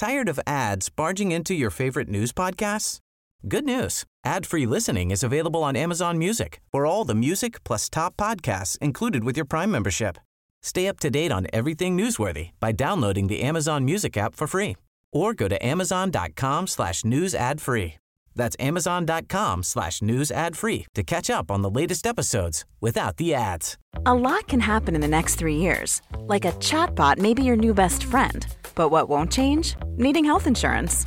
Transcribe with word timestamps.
Tired 0.00 0.30
of 0.30 0.40
ads 0.46 0.88
barging 0.88 1.30
into 1.30 1.52
your 1.52 1.68
favorite 1.68 2.08
news 2.08 2.32
podcasts? 2.32 3.00
Good 3.46 3.66
news. 3.66 4.04
Ad-free 4.24 4.64
listening 4.64 5.10
is 5.10 5.22
available 5.22 5.62
on 5.62 5.76
Amazon 5.76 6.16
Music 6.16 6.62
for 6.72 6.86
all 6.86 7.04
the 7.04 7.14
music 7.14 7.62
plus 7.64 7.90
top 7.90 8.16
podcasts 8.16 8.78
included 8.78 9.24
with 9.24 9.36
your 9.36 9.44
Prime 9.44 9.70
membership. 9.70 10.16
Stay 10.62 10.88
up 10.88 11.00
to 11.00 11.10
date 11.10 11.30
on 11.30 11.48
everything 11.52 11.98
newsworthy 11.98 12.52
by 12.60 12.72
downloading 12.72 13.26
the 13.26 13.42
Amazon 13.42 13.84
Music 13.84 14.16
app 14.16 14.34
for 14.34 14.46
free 14.46 14.74
or 15.12 15.34
go 15.34 15.48
to 15.48 15.66
amazon.com 15.66 16.66
slash 16.66 17.04
news 17.04 17.34
ad 17.34 17.60
free. 17.60 17.99
That's 18.34 18.56
amazon.com 18.58 19.62
slash 19.62 20.02
news 20.02 20.30
ad 20.30 20.56
free 20.56 20.86
to 20.94 21.02
catch 21.02 21.30
up 21.30 21.50
on 21.50 21.62
the 21.62 21.70
latest 21.70 22.06
episodes 22.06 22.64
without 22.80 23.16
the 23.16 23.34
ads. 23.34 23.76
A 24.06 24.14
lot 24.14 24.48
can 24.48 24.60
happen 24.60 24.94
in 24.94 25.00
the 25.00 25.08
next 25.08 25.34
three 25.36 25.56
years. 25.56 26.00
Like 26.20 26.44
a 26.44 26.52
chatbot 26.52 27.18
may 27.18 27.34
be 27.34 27.42
your 27.42 27.56
new 27.56 27.74
best 27.74 28.04
friend. 28.04 28.46
But 28.74 28.90
what 28.90 29.08
won't 29.08 29.32
change? 29.32 29.76
Needing 29.96 30.24
health 30.24 30.46
insurance. 30.46 31.06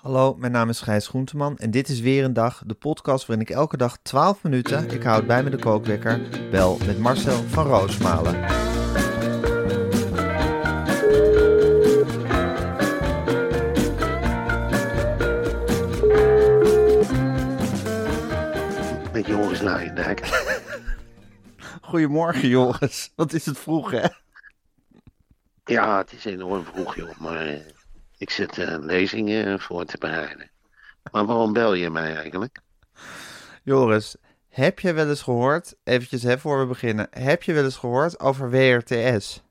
Hallo, 0.00 0.34
mijn 0.34 0.52
naam 0.52 0.68
is 0.68 0.80
Gijs 0.80 1.08
Groenteman 1.08 1.58
en 1.58 1.70
dit 1.70 1.88
is 1.88 2.00
weer 2.00 2.24
een 2.24 2.32
dag, 2.32 2.62
de 2.66 2.74
podcast 2.74 3.26
waarin 3.26 3.46
ik 3.46 3.54
elke 3.54 3.76
dag 3.76 3.98
12 4.02 4.42
minuten, 4.42 4.90
ik 4.90 5.02
houd 5.02 5.26
bij 5.26 5.42
me 5.42 5.50
de 5.50 5.58
kookwekker, 5.58 6.20
bel 6.50 6.78
met 6.86 6.98
Marcel 6.98 7.42
van 7.42 7.66
Roosmalen. 7.66 8.40
Met 19.12 19.26
Joris 19.26 19.60
Luijendijk. 19.60 20.20
Goedemorgen 21.90 22.48
Joris, 22.48 23.12
wat 23.16 23.32
is 23.32 23.46
het 23.46 23.58
vroeg 23.58 23.90
hè? 23.90 24.06
Ja, 25.64 25.98
het 25.98 26.12
is 26.12 26.24
enorm 26.24 26.64
vroeg, 26.64 26.96
joh. 26.96 27.18
Maar 27.18 27.46
eh, 27.46 27.60
ik 28.20 28.30
zit 28.30 28.58
eh, 28.58 28.76
lezingen 28.78 29.60
voor 29.60 29.84
te 29.84 29.98
bereiden. 29.98 30.50
Maar 31.12 31.26
waarom 31.26 31.52
bel 31.52 31.74
je 31.74 31.90
mij 31.90 32.14
eigenlijk? 32.14 32.58
Joris, 33.62 34.16
heb 34.48 34.78
je 34.78 34.92
wel 34.92 35.08
eens 35.08 35.22
gehoord, 35.22 35.74
eventjes 35.84 36.22
hè, 36.22 36.38
voor 36.38 36.60
we 36.60 36.66
beginnen, 36.66 37.06
heb 37.10 37.42
je 37.42 37.52
wel 37.52 37.64
eens 37.64 37.76
gehoord 37.76 38.20
over 38.20 38.50
WRTS? 38.50 39.42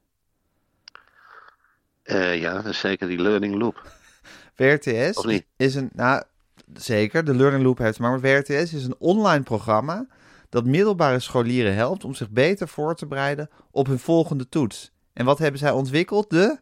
Eh, 2.04 2.40
ja, 2.40 2.54
dat 2.54 2.66
is 2.66 2.80
zeker 2.80 3.08
die 3.08 3.22
learning 3.22 3.56
loop. 3.56 3.92
WRTS 4.56 5.26
is 5.56 5.76
een, 5.76 5.90
nou 5.94 6.24
zeker, 6.74 7.26
de 7.26 7.36
Learning 7.36 7.64
Loop 7.64 7.78
heeft 7.78 7.90
het 7.90 8.00
maar, 8.00 8.12
maar 8.12 8.22
WRTS 8.22 8.74
is 8.74 8.86
een 8.86 8.96
online 9.00 9.44
programma 9.44 10.08
dat 10.50 10.66
middelbare 10.66 11.20
scholieren 11.20 11.74
helpt 11.76 12.04
om 12.04 12.14
zich 12.14 12.30
beter 12.30 12.68
voor 12.68 12.96
te 12.96 13.06
bereiden 13.06 13.50
op 13.72 13.88
hun 13.88 14.00
volgende 14.00 14.50
toets. 14.50 14.92
En 15.14 15.26
wat 15.26 15.40
hebben 15.40 15.60
zij 15.60 15.72
ontwikkeld? 15.72 16.30
De, 16.30 16.60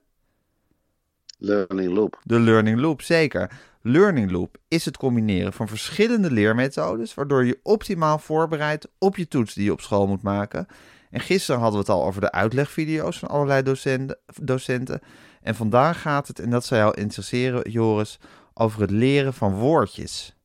Learning 1.37 1.93
loop. 1.93 2.19
de 2.23 2.39
Learning 2.39 2.79
Loop, 2.79 3.01
zeker. 3.01 3.51
Learning 3.81 4.31
Loop 4.31 4.57
is 4.67 4.85
het 4.85 4.97
combineren 4.97 5.53
van 5.53 5.67
verschillende 5.67 6.31
leermethodes, 6.31 7.13
waardoor 7.13 7.45
je 7.45 7.59
optimaal 7.63 8.19
voorbereidt 8.19 8.87
op 8.97 9.17
je 9.17 9.27
toets 9.27 9.53
die 9.53 9.63
je 9.63 9.71
op 9.71 9.81
school 9.81 10.07
moet 10.07 10.21
maken. 10.21 10.67
En 11.09 11.19
gisteren 11.19 11.61
hadden 11.61 11.79
we 11.79 11.85
het 11.85 11.95
al 11.95 12.05
over 12.05 12.21
de 12.21 12.31
uitlegvideo's 12.31 13.19
van 13.19 13.29
allerlei 13.29 13.63
docenten. 13.63 14.17
docenten. 14.41 15.01
En 15.41 15.55
vandaag 15.55 16.01
gaat 16.01 16.27
het, 16.27 16.39
en 16.39 16.49
dat 16.49 16.65
zou 16.65 16.81
jou 16.81 16.93
interesseren, 16.93 17.69
Joris, 17.71 18.19
over 18.53 18.81
het 18.81 18.91
leren 18.91 19.33
van 19.33 19.53
woordjes. 19.53 20.35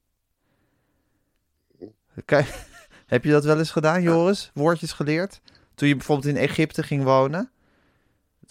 Kijk, 2.25 2.67
heb 3.07 3.25
je 3.25 3.31
dat 3.31 3.45
wel 3.45 3.59
eens 3.59 3.71
gedaan, 3.71 4.03
Joris? 4.03 4.51
Woordjes 4.55 4.93
geleerd? 4.93 5.41
Toen 5.75 5.89
je 5.89 5.97
bijvoorbeeld 5.97 6.37
in 6.37 6.41
Egypte 6.41 6.83
ging 6.83 7.05
wonen? 7.05 7.51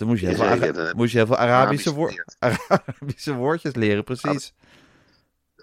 Toen 0.01 0.09
moest 0.09 0.21
je 0.21 0.27
heel 0.27 0.35
veel, 0.35 0.45
Ara- 0.45 0.93
moest 0.95 1.11
je 1.11 1.17
heel 1.17 1.27
veel 1.27 1.37
Arabische, 1.37 1.89
Arabisch 1.89 2.25
woor- 2.39 2.55
Arabische 2.99 3.33
woordjes 3.33 3.75
leren, 3.75 4.03
precies. 4.03 4.53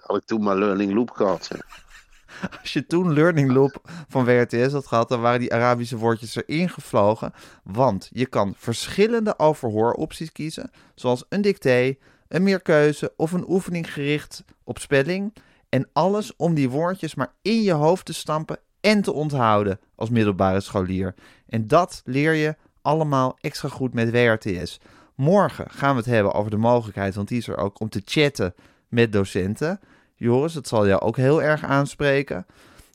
Had 0.00 0.16
ik 0.16 0.24
toen 0.24 0.42
maar 0.42 0.56
learning 0.56 0.92
loop 0.92 1.10
gehad. 1.10 1.48
Als 2.60 2.72
je 2.72 2.86
toen 2.86 3.12
Learning 3.12 3.52
Loop 3.52 3.90
van 4.08 4.24
WRTS 4.24 4.72
had 4.72 4.86
gehad, 4.86 5.08
dan 5.08 5.20
waren 5.20 5.40
die 5.40 5.54
Arabische 5.54 5.96
woordjes 5.96 6.36
erin 6.36 6.68
gevlogen. 6.70 7.32
Want 7.64 8.08
je 8.12 8.26
kan 8.26 8.54
verschillende 8.56 9.38
overhooropties 9.38 10.32
kiezen, 10.32 10.70
zoals 10.94 11.24
een 11.28 11.40
dicté, 11.42 11.94
een 12.28 12.42
meerkeuze 12.42 13.12
of 13.16 13.32
een 13.32 13.44
oefening 13.48 13.92
gericht 13.92 14.44
op 14.64 14.78
spelling. 14.78 15.34
En 15.68 15.88
alles 15.92 16.36
om 16.36 16.54
die 16.54 16.70
woordjes 16.70 17.14
maar 17.14 17.32
in 17.42 17.62
je 17.62 17.72
hoofd 17.72 18.04
te 18.06 18.12
stampen 18.14 18.58
en 18.80 19.02
te 19.02 19.12
onthouden 19.12 19.80
als 19.94 20.10
middelbare 20.10 20.60
scholier. 20.60 21.14
En 21.48 21.66
dat 21.66 22.02
leer 22.04 22.32
je 22.32 22.56
allemaal 22.88 23.38
extra 23.40 23.68
goed 23.68 23.94
met 23.94 24.10
WRTS. 24.10 24.80
Morgen 25.14 25.70
gaan 25.70 25.90
we 25.90 25.96
het 25.96 26.10
hebben 26.10 26.32
over 26.32 26.50
de 26.50 26.56
mogelijkheid, 26.56 27.14
want 27.14 27.28
die 27.28 27.38
is 27.38 27.48
er 27.48 27.56
ook, 27.56 27.80
om 27.80 27.88
te 27.88 28.02
chatten 28.04 28.54
met 28.88 29.12
docenten. 29.12 29.80
Joris, 30.14 30.52
dat 30.52 30.68
zal 30.68 30.86
jou 30.86 31.00
ook 31.00 31.16
heel 31.16 31.42
erg 31.42 31.64
aanspreken 31.64 32.46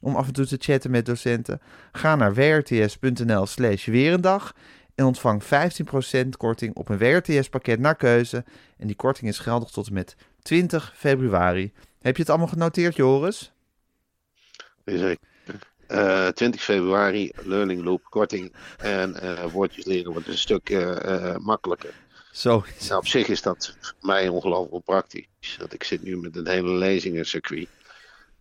om 0.01 0.15
af 0.15 0.27
en 0.27 0.33
toe 0.33 0.45
te 0.45 0.57
chatten 0.59 0.91
met 0.91 1.05
docenten. 1.05 1.61
Ga 1.91 2.15
naar 2.15 2.33
wrts.nl 2.33 3.45
slash 3.45 3.85
weerendag 3.85 4.55
en 4.95 5.05
ontvang 5.05 5.43
15% 5.43 5.47
korting 6.37 6.75
op 6.75 6.89
een 6.89 6.97
WRTS-pakket 6.97 7.79
naar 7.79 7.95
keuze. 7.95 8.43
En 8.77 8.87
die 8.87 8.95
korting 8.95 9.29
is 9.29 9.39
geldig 9.39 9.69
tot 9.69 9.87
en 9.87 9.93
met 9.93 10.15
20 10.41 10.93
februari. 10.95 11.71
Heb 12.01 12.15
je 12.15 12.21
het 12.21 12.29
allemaal 12.29 12.47
genoteerd, 12.47 12.95
Joris? 12.95 13.53
Eh, 15.93 16.27
20 16.27 16.61
februari, 16.63 17.31
learning 17.43 17.83
loop, 17.83 18.03
korting. 18.09 18.53
En 18.77 19.21
eh, 19.21 19.51
woordjes 19.51 19.85
leren 19.85 20.11
wordt 20.11 20.27
een 20.27 20.37
stuk 20.37 20.69
eh, 20.69 21.31
eh, 21.31 21.37
makkelijker. 21.37 21.93
Zo 22.31 22.63
Nou, 22.87 22.97
op 22.99 23.07
zich 23.07 23.27
is 23.27 23.41
dat 23.41 23.75
voor 23.79 23.93
mij 24.01 24.27
ongelooflijk 24.27 24.85
praktisch. 24.85 25.55
Want 25.59 25.73
ik 25.73 25.83
zit 25.83 26.03
nu 26.03 26.17
met 26.17 26.35
een 26.35 26.47
hele 26.47 26.71
lezingencircuit. 26.71 27.67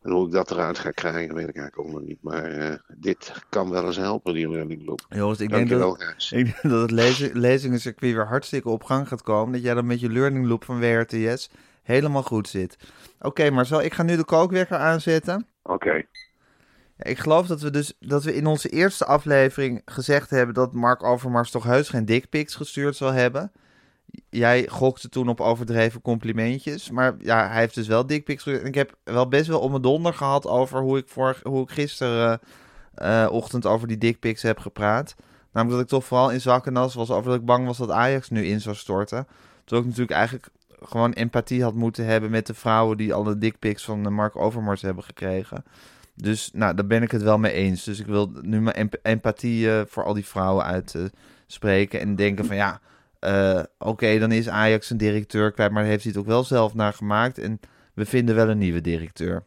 En 0.02 0.10
hoe 0.10 0.26
ik 0.26 0.32
dat 0.32 0.50
eruit 0.50 0.78
ga 0.78 0.90
krijgen, 0.90 1.34
weet 1.34 1.48
ik 1.48 1.56
eigenlijk 1.56 1.78
ook 1.78 1.94
nog 1.94 2.08
niet. 2.08 2.18
Maar 2.22 2.44
eh, 2.44 2.74
dit 2.96 3.32
kan 3.48 3.70
wel 3.70 3.86
eens 3.86 3.96
helpen, 3.96 4.34
die 4.34 4.48
learning 4.50 4.86
loop. 4.86 5.00
Joris, 5.08 5.40
ik 5.40 5.50
denk, 5.50 5.68
dat, 5.68 6.02
Gijs. 6.02 6.32
ik 6.32 6.44
denk 6.44 6.62
dat 6.62 6.80
het 6.80 6.90
lezing, 6.90 7.34
lezingencircuit 7.34 8.12
weer 8.12 8.26
hartstikke 8.26 8.68
op 8.68 8.82
gang 8.82 9.08
gaat 9.08 9.22
komen. 9.22 9.52
Dat 9.52 9.62
jij 9.62 9.74
dan 9.74 9.86
met 9.86 10.00
je 10.00 10.10
learning 10.10 10.46
loop 10.46 10.64
van 10.64 10.80
WRTS 10.80 11.50
helemaal 11.82 12.22
goed 12.22 12.48
zit. 12.48 12.76
Oké, 13.20 13.50
Marcel, 13.50 13.82
ik 13.82 13.94
ga 13.94 14.02
nu 14.02 14.16
de 14.16 14.24
kookwekker 14.24 14.76
aanzetten. 14.76 15.46
Oké. 15.62 16.04
Ik 17.02 17.18
geloof 17.18 17.46
dat 17.46 17.60
we 17.60 17.70
dus 17.70 17.92
dat 18.00 18.24
we 18.24 18.34
in 18.34 18.46
onze 18.46 18.68
eerste 18.68 19.04
aflevering 19.04 19.82
gezegd 19.84 20.30
hebben 20.30 20.54
dat 20.54 20.72
Mark 20.72 21.02
Overmars 21.02 21.50
toch 21.50 21.64
heus 21.64 21.88
geen 21.88 22.04
dickpics 22.04 22.54
gestuurd 22.54 22.96
zal 22.96 23.12
hebben. 23.12 23.52
Jij 24.30 24.66
gokte 24.68 25.08
toen 25.08 25.28
op 25.28 25.40
overdreven 25.40 26.02
complimentjes, 26.02 26.90
maar 26.90 27.14
ja, 27.18 27.48
hij 27.48 27.60
heeft 27.60 27.74
dus 27.74 27.86
wel 27.86 28.06
dickpics 28.06 28.42
gestuurd. 28.42 28.62
En 28.62 28.68
ik 28.68 28.74
heb 28.74 28.96
wel 29.04 29.28
best 29.28 29.46
wel 29.46 29.60
om 29.60 29.70
mijn 29.70 29.82
donder 29.82 30.14
gehad 30.14 30.46
over 30.46 30.80
hoe 30.80 30.98
ik, 30.98 31.08
vorig, 31.08 31.40
hoe 31.42 31.62
ik 31.62 31.70
gisteren 31.70 32.40
eh, 32.94 33.28
over 33.62 33.88
die 33.88 33.98
dickpics 33.98 34.42
heb 34.42 34.58
gepraat. 34.58 35.14
Namelijk 35.52 35.78
dat 35.78 35.90
ik 35.90 35.98
toch 35.98 36.08
vooral 36.08 36.30
in 36.30 36.40
zakkenas 36.40 36.94
was 36.94 37.10
over 37.10 37.30
dat 37.30 37.40
ik 37.40 37.46
bang 37.46 37.66
was 37.66 37.78
dat 37.78 37.90
Ajax 37.90 38.30
nu 38.30 38.44
in 38.44 38.60
zou 38.60 38.76
storten. 38.76 39.26
Toen 39.64 39.78
ik 39.78 39.84
natuurlijk 39.84 40.16
eigenlijk 40.16 40.48
gewoon 40.82 41.12
empathie 41.12 41.62
had 41.62 41.74
moeten 41.74 42.06
hebben 42.06 42.30
met 42.30 42.46
de 42.46 42.54
vrouwen 42.54 42.96
die 42.96 43.14
alle 43.14 43.38
dickpics 43.38 43.84
van 43.84 44.04
eh, 44.04 44.12
Mark 44.12 44.36
Overmars 44.36 44.82
hebben 44.82 45.04
gekregen. 45.04 45.64
Dus 46.22 46.50
nou, 46.52 46.74
daar 46.74 46.86
ben 46.86 47.02
ik 47.02 47.10
het 47.10 47.22
wel 47.22 47.38
mee 47.38 47.52
eens. 47.52 47.84
Dus 47.84 48.00
ik 48.00 48.06
wil 48.06 48.30
nu 48.40 48.60
mijn 48.60 48.76
emp- 48.76 48.98
empathie 49.02 49.70
eh, 49.70 49.80
voor 49.86 50.04
al 50.04 50.14
die 50.14 50.26
vrouwen 50.26 50.64
uitspreken. 50.64 52.00
en 52.00 52.16
denken 52.16 52.44
van 52.44 52.56
ja, 52.56 52.80
eh, 53.20 53.62
oké, 53.78 54.18
dan 54.18 54.32
is 54.32 54.48
Ajax 54.48 54.90
een 54.90 54.96
directeur 54.96 55.52
kwijt. 55.52 55.70
Maar 55.70 55.84
heeft 55.84 56.02
hij 56.02 56.12
het 56.12 56.20
ook 56.20 56.26
wel 56.28 56.44
zelf 56.44 56.74
naar 56.74 56.92
gemaakt. 56.92 57.38
En 57.38 57.60
we 57.94 58.04
vinden 58.04 58.34
wel 58.34 58.48
een 58.48 58.58
nieuwe 58.58 58.80
directeur. 58.80 59.42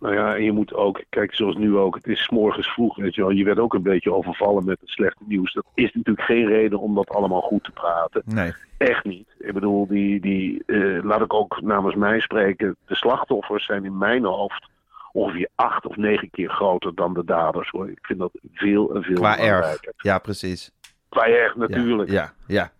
Nou 0.00 0.14
ja, 0.14 0.34
en 0.34 0.42
je 0.42 0.52
moet 0.52 0.74
ook, 0.74 1.02
kijk, 1.08 1.34
zoals 1.34 1.56
nu 1.56 1.76
ook, 1.76 1.94
het 1.94 2.06
is 2.06 2.28
morgens 2.28 2.72
vroeg, 2.72 2.96
weet 2.96 3.14
je 3.14 3.20
wel. 3.20 3.30
Je 3.30 3.44
werd 3.44 3.58
ook 3.58 3.74
een 3.74 3.82
beetje 3.82 4.12
overvallen 4.12 4.64
met 4.64 4.80
het 4.80 4.88
slechte 4.88 5.24
nieuws. 5.26 5.52
Dat 5.52 5.64
is 5.74 5.92
natuurlijk 5.92 6.26
geen 6.26 6.46
reden 6.46 6.78
om 6.78 6.94
dat 6.94 7.10
allemaal 7.10 7.40
goed 7.40 7.64
te 7.64 7.70
praten. 7.70 8.22
Nee, 8.24 8.52
Echt 8.78 9.04
niet. 9.04 9.28
Ik 9.38 9.52
bedoel, 9.52 9.86
die, 9.86 10.20
die, 10.20 10.62
eh, 10.66 11.04
laat 11.04 11.20
ik 11.20 11.34
ook 11.34 11.60
namens 11.60 11.94
mij 11.94 12.20
spreken. 12.20 12.76
De 12.86 12.94
slachtoffers 12.94 13.64
zijn 13.64 13.84
in 13.84 13.98
mijn 13.98 14.24
hoofd 14.24 14.70
ongeveer 15.12 15.48
acht 15.54 15.86
of 15.86 15.96
negen 15.96 16.30
keer 16.30 16.50
groter 16.50 16.94
dan 16.94 17.14
de 17.14 17.24
daders. 17.24 17.70
Hoor. 17.70 17.90
Ik 17.90 17.98
vind 18.02 18.18
dat 18.18 18.30
veel 18.52 18.94
en 18.94 19.02
veel 19.02 19.14
qua 19.14 19.38
erg. 19.38 19.80
Ja, 19.96 20.18
precies. 20.18 20.70
Qua 21.08 21.26
erg 21.26 21.56
natuurlijk. 21.56 22.10
Ja, 22.10 22.32
ja. 22.46 22.70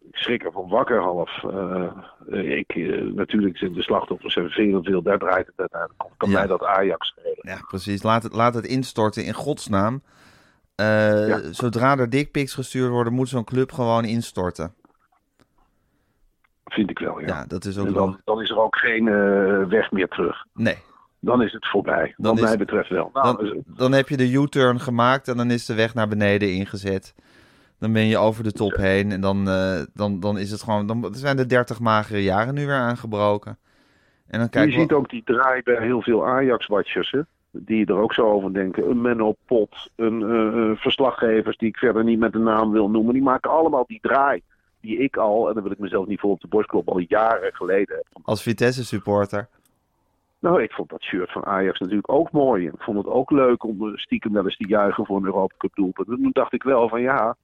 ik 0.00 0.16
schrik 0.22 0.42
ervan 0.44 0.68
wakker 0.68 1.00
half. 1.02 1.44
Eh, 1.44 2.56
ik, 2.58 2.70
eh, 2.74 3.02
natuurlijk 3.02 3.58
zijn 3.58 3.72
de 3.72 3.82
slachtoffers 3.82 4.32
zijn 4.32 4.50
veel, 4.50 4.82
veel. 4.82 5.02
Daar 5.02 5.18
draait 5.18 5.46
het 5.46 5.54
uiteindelijk. 5.56 6.02
Kan 6.16 6.30
Ja. 6.30 6.38
mij 6.38 6.46
dat 6.46 6.64
Ajax 6.64 7.06
schelen? 7.08 7.38
Ja, 7.40 7.58
precies. 7.68 8.02
Laat 8.02 8.22
het, 8.22 8.32
laat 8.32 8.54
het 8.54 8.66
instorten 8.66 9.24
in 9.24 9.32
godsnaam. 9.34 10.02
Eh, 10.74 11.28
Ja. 11.28 11.52
Zodra 11.52 11.96
er 11.96 12.10
dickpics 12.10 12.54
gestuurd 12.54 12.90
worden, 12.90 13.12
moet 13.12 13.28
zo'n 13.28 13.44
club 13.44 13.72
gewoon 13.72 14.04
instorten. 14.04 14.74
Vind 16.64 16.90
ik 16.90 16.98
wel, 16.98 17.20
ja. 17.20 17.26
Ja, 17.26 17.44
dat 17.46 17.64
is 17.64 17.78
ook 17.78 17.86
en 17.86 17.92
dan, 17.92 18.20
dan 18.24 18.42
is 18.42 18.50
er 18.50 18.58
ook 18.60 18.76
geen 18.76 19.08
eh, 19.08 19.62
weg 19.68 19.90
meer 19.90 20.08
terug. 20.08 20.44
Nee, 20.54 20.76
Dan 21.26 21.42
is 21.42 21.52
het 21.52 21.66
voorbij. 21.68 22.14
Dan 22.16 22.34
wat 22.34 22.42
is- 22.42 22.48
mij 22.48 22.56
betreft 22.56 22.88
wel. 22.88 23.10
Nou, 23.12 23.36
dan, 23.46 23.62
dan 23.66 23.92
heb 23.92 24.08
je 24.08 24.16
de 24.16 24.30
U-turn 24.32 24.80
gemaakt 24.80 25.28
en 25.28 25.36
dan 25.36 25.50
is 25.50 25.66
de 25.66 25.74
weg 25.74 25.94
naar 25.94 26.08
beneden 26.08 26.52
ingezet. 26.52 27.14
Dan 27.78 27.92
ben 27.92 28.06
je 28.06 28.18
over 28.18 28.44
de 28.44 28.52
top 28.52 28.76
heen 28.76 29.12
en 29.12 29.20
dan, 29.20 29.48
eh, 29.48 29.80
dan, 29.94 30.20
dan 30.20 30.38
is 30.38 30.50
het 30.50 30.62
gewoon... 30.62 30.86
Dan 30.86 31.08
zijn 31.14 31.36
de 31.36 31.46
30 31.46 31.80
magere 31.80 32.22
jaren 32.22 32.54
nu 32.54 32.66
weer 32.66 32.74
aangebroken. 32.74 33.58
En 34.28 34.38
dan 34.38 34.48
kijk 34.48 34.70
je 34.70 34.78
ziet 34.78 34.92
ook 34.92 35.10
die 35.10 35.22
draai 35.24 35.62
bij 35.62 35.82
heel 35.82 36.02
veel 36.02 36.26
Ajax-watchers? 36.26 37.14
Die 37.50 37.86
er 37.86 37.98
ook 37.98 38.14
zo 38.14 38.30
over 38.30 38.52
denken. 38.52 38.90
Een 38.90 39.00
Menno 39.00 39.34
Pot, 39.46 39.90
een 39.96 40.22
eh, 40.22 40.70
eh, 40.70 40.76
verslaggevers 40.76 41.56
die 41.56 41.68
ik 41.68 41.76
verder 41.76 42.04
niet 42.04 42.18
met 42.18 42.32
de 42.32 42.38
naam 42.38 42.70
wil 42.70 42.90
noemen. 42.90 43.12
Die 43.12 43.22
maken 43.22 43.50
allemaal 43.50 43.84
die 43.86 44.00
draai 44.00 44.42
die 44.80 44.98
ik 44.98 45.16
al, 45.16 45.48
en 45.48 45.54
dan 45.54 45.62
wil 45.62 45.72
ik 45.72 45.78
mezelf 45.78 46.06
niet 46.06 46.20
voor 46.20 46.30
op 46.30 46.40
de 46.40 46.48
borst 46.48 46.68
kloppen, 46.68 46.92
al 46.92 47.04
jaren 47.08 47.54
geleden 47.54 48.04
als 48.22 48.42
Vitesse-supporter. 48.42 49.48
Nou, 50.38 50.62
ik 50.62 50.72
vond 50.72 50.88
dat 50.90 51.02
shirt 51.02 51.32
van 51.32 51.44
Ajax 51.44 51.78
natuurlijk 51.80 52.12
ook 52.12 52.30
mooi. 52.30 52.66
En 52.66 52.72
ik 52.74 52.82
vond 52.82 52.96
het 52.96 53.06
ook 53.06 53.30
leuk 53.30 53.64
om 53.64 53.96
stiekem 53.98 54.32
wel 54.32 54.44
eens 54.44 54.56
te 54.56 54.68
juichen 54.68 55.06
voor 55.06 55.16
een 55.16 55.24
Europa 55.24 55.54
Cup 55.58 55.74
doelpunt. 55.74 56.08
En 56.08 56.14
toen 56.16 56.30
dacht 56.32 56.52
ik 56.52 56.62
wel 56.62 56.88
van 56.88 57.00
ja, 57.00 57.36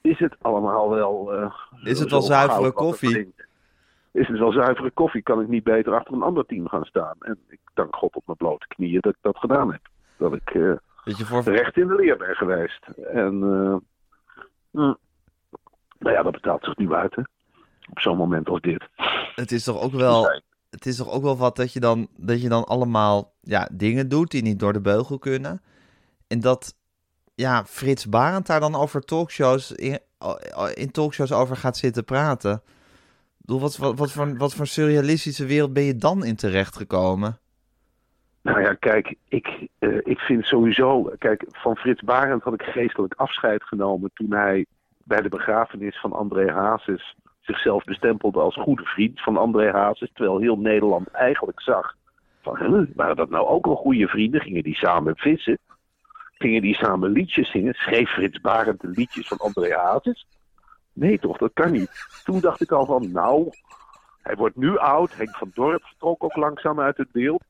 is 0.00 0.18
het 0.18 0.36
allemaal 0.42 0.90
wel... 0.90 1.32
eh, 1.34 1.52
Is 1.84 1.98
het 2.00 2.10
wel 2.10 2.22
zuivere 2.22 2.64
het 2.64 2.74
koffie? 2.74 3.34
Is 4.12 4.28
het 4.28 4.38
wel 4.38 4.52
zuivere 4.52 4.90
koffie? 4.90 5.22
Kan 5.22 5.40
ik 5.40 5.48
niet 5.48 5.64
beter 5.64 5.94
achter 5.94 6.14
een 6.14 6.22
ander 6.22 6.46
team 6.46 6.68
gaan 6.68 6.84
staan? 6.84 7.14
En 7.18 7.38
ik 7.48 7.58
dank 7.74 7.96
God 7.96 8.16
op 8.16 8.22
mijn 8.26 8.38
blote 8.38 8.66
knieën 8.66 9.00
dat 9.00 9.12
ik 9.12 9.18
dat 9.20 9.36
gedaan 9.38 9.72
heb. 9.72 9.80
Dat 10.16 10.32
ik 10.32 10.52
Dat 11.04 11.18
je 11.18 11.24
voor... 11.24 11.42
recht 11.42 11.76
in 11.76 11.86
de 11.88 11.94
leer 11.94 12.16
ben 12.16 12.34
geweest. 12.34 12.86
En 13.12 13.42
eh, 13.42 13.76
hm, 14.70 14.94
nou 15.98 16.14
ja, 16.14 16.22
dat 16.22 16.32
betaalt 16.32 16.64
zich 16.64 16.76
nu 16.76 16.92
uit, 16.92 17.14
hè. 17.14 17.22
Op 17.90 18.00
zo'n 18.00 18.16
moment 18.16 18.48
als 18.48 18.60
dit. 18.60 18.84
Het 19.34 19.52
is 19.52 19.64
toch 19.64 19.82
ook 19.82 19.92
wel... 19.92 20.42
Het 20.76 20.86
is 20.86 20.96
toch 20.96 21.10
ook 21.10 21.22
wel 21.22 21.36
wat 21.36 21.56
dat 21.56 21.72
je 21.72 21.80
dan, 21.80 22.08
dat 22.16 22.42
je 22.42 22.48
dan 22.48 22.64
allemaal 22.64 23.32
ja, 23.40 23.68
dingen 23.72 24.08
doet 24.08 24.30
die 24.30 24.42
niet 24.42 24.58
door 24.58 24.72
de 24.72 24.80
beugel 24.80 25.18
kunnen. 25.18 25.62
En 26.26 26.40
dat 26.40 26.74
ja, 27.34 27.64
Frits 27.64 28.08
Barend 28.08 28.46
daar 28.46 28.60
dan 28.60 28.74
over 28.74 29.00
talkshows 29.00 29.72
in, 29.72 29.98
in 30.74 30.90
talkshows 30.90 31.32
over 31.32 31.56
gaat 31.56 31.76
zitten 31.76 32.04
praten. 32.04 32.62
Bedoel, 33.38 33.60
wat, 33.60 33.76
wat, 33.76 33.98
wat, 33.98 34.12
voor, 34.12 34.36
wat 34.36 34.54
voor 34.54 34.66
surrealistische 34.66 35.46
wereld 35.46 35.72
ben 35.72 35.82
je 35.82 35.96
dan 35.96 36.24
in 36.24 36.36
terechtgekomen? 36.36 37.38
Nou 38.42 38.60
ja, 38.60 38.74
kijk, 38.74 39.14
ik, 39.28 39.68
eh, 39.78 39.98
ik 40.02 40.18
vind 40.18 40.44
sowieso... 40.44 41.12
Kijk, 41.18 41.44
van 41.48 41.76
Frits 41.76 42.02
Barend 42.02 42.42
had 42.42 42.54
ik 42.54 42.62
geestelijk 42.62 43.14
afscheid 43.14 43.62
genomen... 43.62 44.10
toen 44.14 44.32
hij 44.32 44.66
bij 45.04 45.20
de 45.20 45.28
begrafenis 45.28 46.00
van 46.00 46.12
André 46.12 46.52
Hazes... 46.52 47.16
zichzelf 47.46 47.84
bestempelde 47.84 48.40
als 48.40 48.54
goede 48.54 48.84
vriend 48.84 49.22
van 49.22 49.36
André 49.36 49.70
Hazes... 49.70 50.10
terwijl 50.12 50.38
heel 50.38 50.58
Nederland 50.58 51.08
eigenlijk 51.08 51.60
zag... 51.60 51.94
van, 52.42 52.56
huh, 52.56 52.88
waren 52.94 53.16
dat 53.16 53.30
nou 53.30 53.46
ook 53.46 53.66
wel 53.66 53.76
goede 53.76 54.06
vrienden? 54.06 54.40
Gingen 54.40 54.62
die 54.62 54.76
samen 54.76 55.16
vissen? 55.16 55.58
Gingen 56.38 56.62
die 56.62 56.74
samen 56.74 57.10
liedjes 57.10 57.50
zingen? 57.50 57.74
Schreef 57.74 58.10
Frits 58.10 58.40
Barend 58.40 58.80
de 58.80 58.88
liedjes 58.88 59.28
van 59.28 59.38
André 59.38 59.76
Hazes? 59.76 60.26
Nee 60.92 61.18
toch, 61.18 61.36
dat 61.36 61.50
kan 61.54 61.72
niet. 61.72 62.22
Toen 62.24 62.40
dacht 62.40 62.60
ik 62.60 62.70
al 62.70 62.86
van, 62.86 63.12
nou... 63.12 63.50
Hij 64.26 64.36
wordt 64.36 64.56
nu 64.56 64.78
oud. 64.78 65.16
Henk 65.16 65.36
van 65.36 65.50
Dorp 65.54 65.82
vertrok 65.84 66.24
ook 66.24 66.36
langzaam 66.36 66.80
uit 66.80 66.96
het 66.96 67.12
beeld. 67.12 67.44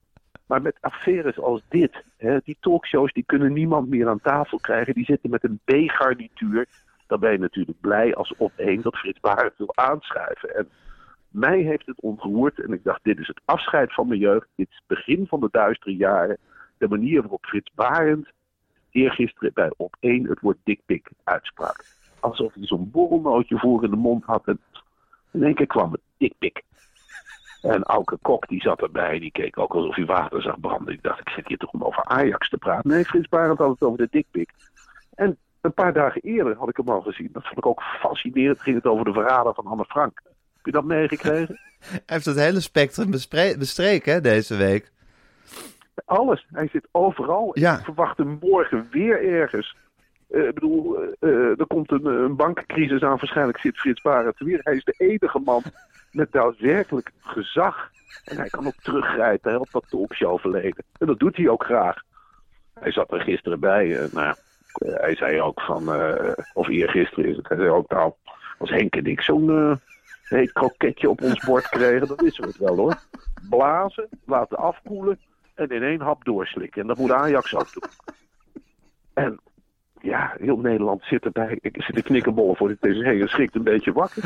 Maar 0.46 0.62
met 0.62 0.78
affaires 0.80 1.40
als 1.40 1.62
dit, 1.68 2.04
hè, 2.16 2.38
die 2.44 2.56
talkshows, 2.60 3.12
die 3.12 3.24
kunnen 3.26 3.52
niemand 3.52 3.88
meer 3.88 4.08
aan 4.08 4.20
tafel 4.20 4.58
krijgen. 4.58 4.94
Die 4.94 5.04
zitten 5.04 5.30
met 5.30 5.44
een 5.44 5.60
B-garnituur. 5.64 6.66
Dan 7.06 7.20
ben 7.20 7.32
je 7.32 7.38
natuurlijk 7.38 7.80
blij 7.80 8.14
als 8.14 8.34
op 8.36 8.52
één 8.56 8.82
dat 8.82 8.96
Frits 8.96 9.20
Barend 9.20 9.56
wil 9.56 9.72
aanschuiven. 9.74 10.56
En 10.56 10.68
mij 11.28 11.60
heeft 11.60 11.86
het 11.86 12.00
ontroerd 12.00 12.60
en 12.60 12.72
ik 12.72 12.84
dacht, 12.84 13.00
dit 13.02 13.18
is 13.18 13.26
het 13.26 13.40
afscheid 13.44 13.94
van 13.94 14.08
mijn 14.08 14.20
jeugd. 14.20 14.48
Dit 14.54 14.68
is 14.68 14.76
het 14.76 14.96
begin 14.98 15.26
van 15.26 15.40
de 15.40 15.48
duistere 15.50 15.96
jaren. 15.96 16.38
De 16.78 16.88
manier 16.88 17.20
waarop 17.20 17.46
Frits 17.46 17.72
Barend 17.74 18.28
eergisteren 18.90 19.50
bij 19.54 19.72
op 19.76 19.96
één 20.00 20.28
het 20.28 20.40
woord 20.40 20.58
dikpik 20.64 21.10
uitsprak. 21.24 21.84
Alsof 22.20 22.54
hij 22.54 22.66
zo'n 22.66 22.90
borrelnootje 22.90 23.58
voor 23.58 23.84
in 23.84 23.90
de 23.90 23.96
mond 23.96 24.24
had 24.24 24.46
en 24.46 24.60
in 25.30 25.42
één 25.42 25.54
keer 25.54 25.66
kwam 25.66 25.92
het 25.92 26.00
dikpik. 26.16 26.62
En 27.62 27.82
Auke 27.82 28.18
Kok 28.22 28.48
die 28.48 28.60
zat 28.60 28.82
erbij, 28.82 29.18
die 29.18 29.30
keek 29.30 29.58
ook 29.58 29.74
alsof 29.74 29.94
hij 29.94 30.04
water 30.04 30.42
zag 30.42 30.60
branden. 30.60 30.94
Ik 30.94 31.02
dacht, 31.02 31.20
ik 31.20 31.28
zit 31.28 31.48
hier 31.48 31.58
toch 31.58 31.72
om 31.72 31.84
over 31.84 32.04
Ajax 32.04 32.48
te 32.48 32.58
praten. 32.58 32.90
Nee, 32.90 33.04
Frits 33.04 33.28
Barend 33.28 33.58
had 33.58 33.70
het 33.70 33.82
over 33.82 33.98
de 33.98 34.08
dikpik. 34.10 34.50
En 35.14 35.38
een 35.66 35.74
paar 35.74 35.92
dagen 35.92 36.20
eerder 36.20 36.56
had 36.56 36.68
ik 36.68 36.76
hem 36.76 36.88
al 36.88 37.00
gezien. 37.00 37.28
Dat 37.32 37.42
vond 37.42 37.58
ik 37.58 37.66
ook 37.66 37.82
fascinerend. 37.82 38.60
Ging 38.60 38.76
het 38.76 38.86
over 38.86 39.04
de 39.04 39.12
verrader 39.12 39.54
van 39.54 39.66
Anne 39.66 39.84
Frank. 39.84 40.20
Heb 40.56 40.64
je 40.64 40.70
dat 40.70 40.84
meegekregen? 40.84 41.58
Hij 41.80 42.00
heeft 42.06 42.24
het 42.24 42.36
hele 42.36 42.60
spectrum 42.60 43.10
bestreken 43.58 44.12
hè, 44.12 44.20
deze 44.20 44.56
week. 44.56 44.92
Alles. 46.04 46.46
Hij 46.52 46.68
zit 46.68 46.88
overal. 46.90 47.50
Ja. 47.52 47.78
Ik 47.78 47.84
verwacht 47.84 48.16
hem 48.16 48.38
morgen 48.40 48.88
weer 48.90 49.24
ergens. 49.24 49.76
Eh, 50.28 50.46
ik 50.46 50.54
bedoel, 50.54 51.02
eh, 51.02 51.08
eh, 51.18 51.58
er 51.58 51.66
komt 51.66 51.90
een, 51.90 52.04
een 52.04 52.36
bankencrisis 52.36 53.02
aan. 53.02 53.16
Waarschijnlijk 53.16 53.58
zit 53.58 53.78
Frits 53.78 54.02
Barend 54.02 54.40
er 54.40 54.46
weer. 54.46 54.60
Hij 54.62 54.76
is 54.76 54.84
de 54.84 54.94
enige 54.96 55.38
man 55.38 55.62
met 56.10 56.32
daadwerkelijk 56.32 57.10
gezag. 57.20 57.90
En 58.24 58.36
hij 58.36 58.48
kan 58.48 58.66
ook 58.66 58.82
teruggrijpen 58.82 59.50
hè, 59.50 59.56
op 59.56 59.70
dat 59.70 59.88
talkshow 59.88 60.38
verleden. 60.38 60.84
En 60.98 61.06
dat 61.06 61.18
doet 61.18 61.36
hij 61.36 61.48
ook 61.48 61.64
graag. 61.64 62.02
Hij 62.74 62.92
zat 62.92 63.12
er 63.12 63.20
gisteren 63.20 63.60
bij. 63.60 63.98
En, 63.98 64.08
nou, 64.12 64.34
hij 64.78 65.16
zei 65.16 65.40
ook 65.40 65.60
van, 65.60 65.92
eh, 65.94 66.32
of 66.54 66.68
eergisteren 66.68 67.30
is 67.30 67.36
het. 67.36 67.48
Hij 67.48 67.56
zei 67.56 67.68
ook, 67.68 67.90
nou, 67.90 68.12
als 68.58 68.70
Henk 68.70 68.96
en 68.96 69.06
ik 69.06 69.20
zo'n 69.20 69.50
eh, 69.50 69.76
heet 70.22 70.52
kroketje 70.52 71.10
op 71.10 71.22
ons 71.22 71.44
bord 71.44 71.68
kregen, 71.68 72.08
dan 72.08 72.16
wisten 72.16 72.42
we 72.42 72.48
het 72.48 72.58
wel 72.58 72.76
hoor. 72.76 72.98
Blazen, 73.48 74.08
laten 74.24 74.58
afkoelen 74.58 75.18
en 75.54 75.68
in 75.68 75.82
één 75.82 76.00
hap 76.00 76.24
doorslikken. 76.24 76.80
En 76.80 76.86
dat 76.86 76.98
moet 76.98 77.10
Ajax 77.10 77.54
ook 77.54 77.72
doen. 77.72 77.90
En 79.14 79.40
ja, 80.00 80.34
heel 80.38 80.58
Nederland 80.58 81.04
zit 81.04 81.24
erbij. 81.24 81.58
Ik 81.60 81.82
zit 81.82 81.94
te 81.94 82.02
knikkenbollen 82.02 82.56
voor 82.56 82.68
de 82.68 82.78
tv 82.80 83.20
en 83.20 83.28
schrikt 83.28 83.54
een 83.54 83.62
beetje 83.62 83.92
wakker. 83.92 84.22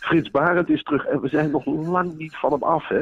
Frits 0.00 0.30
Barend 0.30 0.68
is 0.68 0.82
terug 0.82 1.06
en 1.06 1.20
we 1.20 1.28
zijn 1.28 1.50
nog 1.50 1.66
lang 1.66 2.16
niet 2.16 2.36
van 2.36 2.52
hem 2.52 2.62
af, 2.62 2.88
hè? 2.88 3.00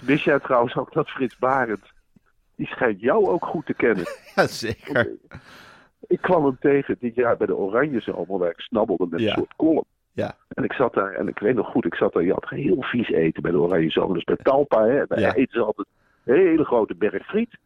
Wist 0.00 0.24
jij 0.24 0.38
trouwens 0.38 0.76
ook 0.76 0.92
dat 0.92 1.10
Frits 1.10 1.38
Barend, 1.38 1.92
die 2.60 2.68
schijnt 2.68 3.00
jou 3.00 3.26
ook 3.28 3.44
goed 3.44 3.66
te 3.66 3.74
kennen. 3.74 4.04
Ja, 4.34 4.46
zeker. 4.46 5.10
Ik 6.06 6.20
kwam 6.20 6.44
hem 6.44 6.56
tegen 6.60 6.96
dit 7.00 7.14
jaar 7.14 7.36
bij 7.36 7.46
de 7.46 7.56
Oranje 7.56 8.00
Zomer, 8.00 8.38
waar 8.38 8.50
ik 8.50 8.60
snabbelde 8.60 9.06
met 9.10 9.20
Ja. 9.20 9.28
een 9.28 9.34
soort 9.36 9.56
column. 9.56 9.84
Ja. 10.12 10.34
En 10.48 10.64
ik 10.64 10.72
zat 10.72 10.94
daar, 10.94 11.12
en 11.12 11.28
ik 11.28 11.38
weet 11.38 11.54
nog 11.54 11.66
goed, 11.70 11.84
ik 11.84 11.94
zat 11.94 12.12
daar, 12.12 12.22
je 12.22 12.32
had 12.32 12.48
heel 12.48 12.82
vies 12.82 13.08
eten 13.08 13.42
bij 13.42 13.50
de 13.50 13.58
Oranje 13.58 13.90
Zomer. 13.90 14.14
Dus 14.14 14.24
bij 14.24 14.36
Talpa, 14.36 14.86
hè, 14.86 15.06
daar 15.06 15.20
Ja. 15.20 15.34
eten 15.34 15.52
ze 15.52 15.64
altijd 15.64 15.86
een 16.24 16.34
hele 16.36 16.64
grote 16.64 16.94
berg 16.94 17.26
friet. 17.26 17.58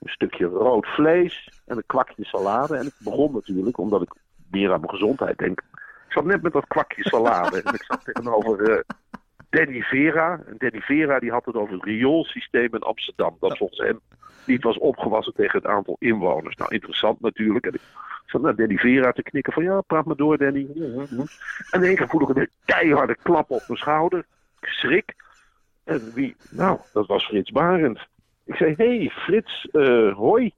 Een 0.00 0.08
stukje 0.10 0.46
rood 0.46 0.86
vlees 0.86 1.50
en 1.66 1.76
een 1.76 1.86
kwakje 1.86 2.24
salade. 2.24 2.76
En 2.76 2.86
ik 2.86 2.94
begon 2.98 3.32
natuurlijk, 3.32 3.78
omdat 3.78 4.02
ik 4.02 4.12
meer 4.50 4.72
aan 4.72 4.80
mijn 4.80 4.92
gezondheid 4.92 5.38
denk. 5.38 5.60
Ik 6.06 6.12
zat 6.18 6.24
net 6.24 6.42
met 6.42 6.52
dat 6.52 6.66
kwakje 6.66 7.02
salade 7.08 7.62
en 7.62 7.74
ik 7.74 7.82
zat 7.84 8.04
tegenover 8.04 8.70
eh, 8.70 8.80
Danny 9.50 9.80
Vera. 9.82 10.40
En 10.46 10.54
Danny 10.58 10.80
Vera 10.80 11.18
die 11.18 11.30
had 11.30 11.44
het 11.44 11.54
over 11.54 11.74
het 11.74 11.84
rioolsysteem 11.84 12.74
in 12.74 12.80
Amsterdam. 12.82 13.36
Dat 13.40 13.56
volgens 13.58 13.78
hem 13.80 14.00
niet 14.46 14.62
was 14.62 14.78
opgewassen 14.78 15.34
tegen 15.34 15.58
het 15.58 15.70
aantal 15.70 15.96
inwoners. 15.98 16.56
Nou, 16.56 16.74
interessant 16.74 17.20
natuurlijk. 17.20 17.66
En 17.66 17.74
ik 17.74 17.80
zat 18.26 18.42
naar 18.42 18.56
Danny 18.56 18.76
Vera 18.76 19.12
te 19.12 19.22
knikken 19.22 19.52
van 19.52 19.62
ja, 19.62 19.80
praat 19.80 20.04
maar 20.04 20.16
door 20.16 20.38
Danny. 20.38 20.66
En 21.70 21.80
in 21.80 21.82
één 21.82 21.96
keer 21.96 22.08
voel 22.08 22.30
ik 22.30 22.36
een 22.36 22.48
keiharde 22.64 23.16
klap 23.22 23.50
op 23.50 23.62
mijn 23.66 23.78
schouder. 23.78 24.24
Ik 24.60 24.68
schrik. 24.68 25.14
En 25.84 26.12
wie? 26.14 26.36
Nou, 26.50 26.78
dat 26.92 27.06
was 27.06 27.24
Frits 27.24 27.50
Barend. 27.50 27.98
Ik 28.44 28.54
zei, 28.54 28.74
hé 28.76 28.96
hey, 28.96 29.10
Frits, 29.10 29.68
eh, 29.70 30.14
hoi. 30.14 30.52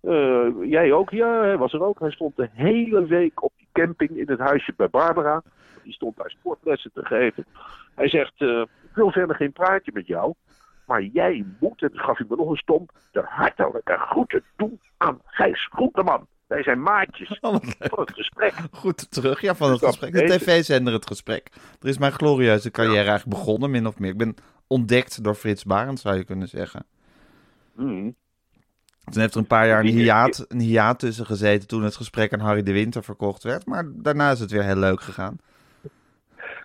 Eh, 0.00 0.48
jij 0.62 0.92
ook? 0.92 1.10
Ja, 1.10 1.40
hij 1.40 1.58
was 1.58 1.72
er 1.72 1.82
ook. 1.82 2.00
Hij 2.00 2.10
stond 2.10 2.36
de 2.36 2.48
hele 2.52 3.06
week 3.06 3.42
op 3.42 3.52
die 3.56 3.68
camping 3.72 4.10
in 4.10 4.28
het 4.28 4.38
huisje 4.38 4.72
bij 4.76 4.88
Barbara. 4.88 5.42
Die 5.82 5.92
stond 5.92 6.16
daar 6.16 6.30
sportlessen 6.30 6.90
te 6.92 7.04
geven. 7.04 7.46
Hij 7.94 8.08
zegt, 8.08 8.32
eh, 8.36 8.60
ik 8.60 8.94
wil 8.94 9.10
verder 9.10 9.36
geen 9.36 9.52
praatje 9.52 9.90
met 9.94 10.06
jou. 10.06 10.34
Maar 10.86 11.02
jij 11.02 11.44
moet, 11.60 11.82
en 11.82 11.90
gaf 11.92 12.18
hij 12.18 12.26
me 12.28 12.36
nog 12.36 12.50
een 12.50 12.56
stomp, 12.56 12.92
de 13.12 13.22
hartelijke 13.28 13.96
groeten 13.98 14.42
doen 14.56 14.80
aan 14.96 15.20
Gijs 15.24 15.68
Groenteman. 15.72 16.26
Wij 16.46 16.62
zijn 16.62 16.82
maatjes 16.82 17.38
Oh, 17.40 17.56
van 17.78 18.00
het 18.00 18.12
gesprek. 18.14 18.54
Goed 18.70 19.10
terug, 19.10 19.40
ja, 19.40 19.54
van 19.54 19.70
het 19.70 19.84
gesprek. 19.84 20.12
De 20.12 20.24
tv-zender 20.24 20.92
Het 20.92 21.06
Gesprek. 21.06 21.50
Er 21.80 21.88
is 21.88 21.98
mijn 21.98 22.12
glorieuze 22.12 22.70
carrière 22.70 22.96
eigenlijk 22.96 23.28
begonnen, 23.28 23.70
min 23.70 23.86
of 23.86 23.98
meer. 23.98 24.10
Ik 24.10 24.18
ben 24.18 24.34
ontdekt 24.66 25.24
door 25.24 25.34
Frits 25.34 25.64
Barend, 25.64 26.00
zou 26.00 26.16
je 26.16 26.24
kunnen 26.24 26.48
zeggen. 26.48 26.86
Hmm. 27.74 28.14
Toen 29.04 29.20
heeft 29.20 29.34
er 29.34 29.40
een 29.40 29.46
paar 29.46 29.66
jaar 29.66 29.80
een 29.80 29.86
hiaat, 29.86 30.44
een 30.48 30.60
hiaat 30.60 30.98
tussen 30.98 31.26
gezeten 31.26 31.68
toen 31.68 31.82
het 31.82 31.96
gesprek 31.96 32.32
aan 32.32 32.40
Harry 32.40 32.62
de 32.62 32.72
Winter 32.72 33.04
verkocht 33.04 33.42
werd. 33.42 33.66
Maar 33.66 33.84
daarna 33.94 34.30
is 34.30 34.40
het 34.40 34.50
weer 34.50 34.64
heel 34.64 34.76
leuk 34.76 35.00
gegaan. 35.00 35.36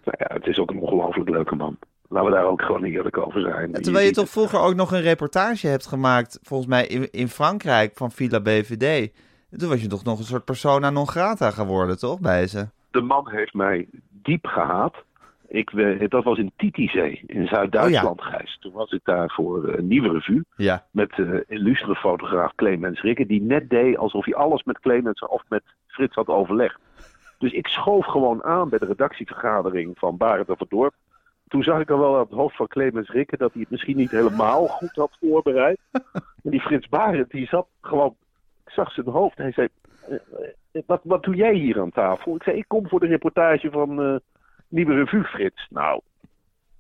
Nou 0.04 0.18
ja, 0.18 0.34
het 0.34 0.48
is 0.48 0.58
ook 0.58 0.70
een 0.70 0.80
ongelooflijk 0.80 1.30
leuke 1.30 1.56
man. 1.56 1.78
Laten 2.12 2.30
we 2.30 2.36
daar 2.36 2.46
ook 2.46 2.62
gewoon 2.62 2.84
eerlijk 2.84 3.18
over 3.18 3.42
zijn. 3.42 3.72
Terwijl 3.72 4.06
je 4.06 4.12
toch 4.12 4.30
vroeger 4.30 4.60
ook 4.60 4.76
nog 4.76 4.92
een 4.92 5.02
reportage 5.02 5.68
hebt 5.68 5.88
gemaakt, 5.88 6.40
volgens 6.44 6.70
mij 6.70 6.88
in, 6.88 7.12
in 7.12 7.28
Frankrijk, 7.28 7.92
van 7.96 8.12
Villa 8.12 8.40
BVD. 8.40 9.12
Toen 9.58 9.70
was 9.70 9.82
je 9.82 9.88
toch 9.88 10.04
nog 10.04 10.18
een 10.20 10.24
soort 10.26 10.46
persona 10.46 10.90
non 10.90 11.08
grata 11.08 11.52
geworden, 11.52 12.00
toch, 12.00 12.20
bij 12.20 12.48
ze? 12.48 12.68
De 12.92 13.02
man 13.02 13.30
heeft 13.30 13.54
mij 13.54 13.88
diep 14.10 14.46
gehaat. 14.46 14.96
Ik, 15.48 15.70
we- 15.70 16.06
dat 16.10 16.24
was 16.24 16.38
in 16.38 16.52
Titisee, 16.58 17.24
in 17.28 17.48
Zuid-Duitsland, 17.48 18.22
Gijs. 18.22 18.58
Toen 18.60 18.72
was 18.72 18.92
ik 18.92 19.02
daar 19.04 19.30
voor 19.36 19.68
eh, 19.68 19.78
een 19.78 19.88
nieuwe 19.88 20.10
revue. 20.12 20.44
Ja. 20.56 20.86
met 20.92 21.10
de 21.16 21.44
illustere 21.48 21.96
fotograaf 21.96 22.56
Clemens 22.56 23.02
Rikke, 23.02 23.26
die 23.26 23.42
net 23.42 23.70
deed 23.70 23.98
alsof 23.98 24.26
hij 24.26 24.36
alles 24.36 24.64
met 24.64 24.80
Clemens 24.80 25.20
of 25.26 25.44
met 25.50 25.64
Frits 25.88 26.16
had 26.16 26.28
overlegd. 26.28 26.80
Dus 27.38 27.52
ik 27.52 27.68
schoof 27.68 28.06
gewoon 28.06 28.44
aan 28.44 28.70
bij 28.70 28.80
de 28.80 28.86
redactievergadering 28.86 29.98
van 29.98 30.18
Barend 30.18 30.50
en 30.50 30.58
van 30.58 30.68
Dorp. 30.70 30.94
Toen 31.52 31.64
zag 31.64 31.80
ik 31.80 31.90
al 31.90 32.00
wel 32.00 32.14
aan 32.14 32.22
het 32.22 32.32
hoofd 32.32 32.56
van 32.56 32.68
Clemens 32.68 33.10
Rikke 33.10 33.38
dat 33.38 33.52
hij 33.52 33.62
het 33.62 33.70
misschien 33.70 33.98
niet 33.98 34.12
helemaal 34.12 34.68
goed 34.68 34.96
had 34.96 35.18
voorbereid. 35.20 35.80
En 36.44 36.52
die 36.52 36.62
Frits 36.62 36.90
Barend, 36.90 37.30
die 37.30 37.48
zat 37.48 37.68
gewoon, 37.82 38.16
ik 38.66 38.72
zag 38.72 38.92
zijn 38.92 39.08
hoofd. 39.08 39.38
Hij 39.38 39.52
zei, 39.52 39.68
"Eh, 40.08 40.16
eh, 40.72 40.82
wat, 40.86 41.02
wat 41.04 41.24
doe 41.24 41.36
jij 41.36 41.54
hier 41.54 41.80
aan 41.80 41.92
tafel? 41.92 42.36
Ik 42.36 42.44
zei, 42.44 42.58
ik 42.58 42.66
kom 42.68 42.88
voor 42.88 43.00
de 43.00 43.08
reportage 43.08 43.72
van 43.72 44.02
eh, 44.02 44.16
Nieuwe 44.68 44.94
Revue, 44.94 45.24
Frits. 45.24 45.68
Nou, 45.70 46.02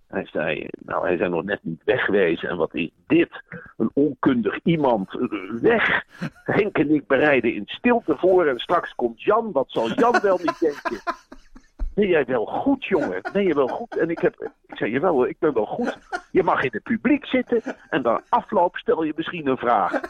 hij 0.08 0.26
zei, 0.26 0.68
nou, 0.80 1.06
hij 1.06 1.18
zijn 1.18 1.32
nog 1.32 1.44
net 1.44 1.64
niet 1.64 1.84
wegwezen. 1.84 2.50
En 2.50 2.58
wat 2.58 2.76
is 2.76 2.90
dit? 3.08 3.44
Een 3.78 3.92
onkundig 3.94 4.60
iemand. 4.64 5.18
Weg! 5.62 6.06
Henk 6.44 6.78
en 6.78 6.94
ik 6.94 7.08
bereiden 7.08 7.54
in 7.54 7.64
stilte 7.66 8.18
voor. 8.18 8.46
En 8.46 8.60
straks 8.60 8.96
komt 8.96 9.22
Jan. 9.22 9.52
Wat 9.52 9.72
zal 9.72 9.90
Jan 9.90 10.20
wel 10.22 10.38
niet 10.38 10.60
denken? 10.60 11.00
Ben 12.02 12.10
jij 12.10 12.26
wel 12.26 12.46
goed, 12.46 12.86
jongen? 12.86 13.22
Ben 13.34 13.44
je 13.44 13.54
wel 13.54 13.68
goed? 13.68 13.98
En 13.98 14.10
ik, 14.10 14.20
heb, 14.20 14.52
ik 14.68 14.78
zei, 14.78 14.92
jawel, 14.92 15.28
ik 15.28 15.40
ben 15.40 15.54
wel 15.54 15.66
goed. 15.66 15.98
Je 16.32 16.44
mag 16.44 16.64
in 16.64 16.70
het 16.72 16.84
publiek 16.84 17.26
zitten. 17.26 17.62
En 17.90 18.02
dan 18.02 18.22
afloop 18.30 18.78
stel 18.78 19.04
je 19.04 19.14
misschien 19.16 19.48
een 19.48 19.58
vraag. 19.58 20.02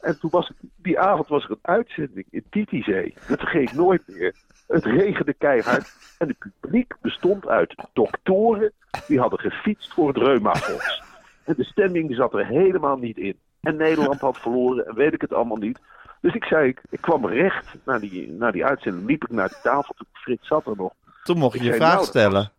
En 0.00 0.18
toen 0.20 0.30
was 0.30 0.52
die 0.76 0.98
avond 0.98 1.28
was 1.28 1.44
er 1.44 1.50
een 1.50 1.58
uitzending 1.62 2.26
in 2.30 2.44
Titisee. 2.50 3.14
Dat 3.28 3.38
vergeet 3.38 3.70
ik 3.70 3.76
nooit 3.76 4.02
meer. 4.06 4.34
Het 4.66 4.84
regende 4.84 5.34
keihard. 5.34 6.16
En 6.18 6.28
het 6.28 6.36
publiek 6.60 6.94
bestond 7.00 7.48
uit 7.48 7.74
doktoren. 7.92 8.72
Die 9.06 9.20
hadden 9.20 9.38
gefietst 9.38 9.94
voor 9.94 10.08
het 10.08 10.16
Reumafonds. 10.16 11.02
En 11.44 11.54
de 11.56 11.64
stemming 11.64 12.14
zat 12.14 12.34
er 12.34 12.46
helemaal 12.46 12.96
niet 12.96 13.16
in. 13.16 13.38
En 13.60 13.76
Nederland 13.76 14.20
had 14.20 14.38
verloren 14.38 14.86
en 14.86 14.94
weet 14.94 15.12
ik 15.12 15.20
het 15.20 15.32
allemaal 15.32 15.56
niet. 15.56 15.80
Dus 16.20 16.34
ik 16.34 16.44
zei, 16.44 16.74
ik, 16.90 17.00
kwam 17.00 17.26
recht 17.26 17.74
naar 17.84 18.00
die, 18.00 18.32
naar 18.32 18.52
die 18.52 18.64
uitzending. 18.64 19.06
Liep 19.06 19.22
ik 19.22 19.30
naar 19.30 19.48
de 19.48 19.60
tafel. 19.62 19.94
Frits 20.12 20.46
zat 20.46 20.66
er 20.66 20.76
nog. 20.76 20.92
Toen 21.24 21.38
mocht 21.38 21.58
je 21.58 21.64
Ik 21.64 21.70
je 21.70 21.74
vraag 21.74 21.94
nou, 21.94 22.04
stellen. 22.04 22.52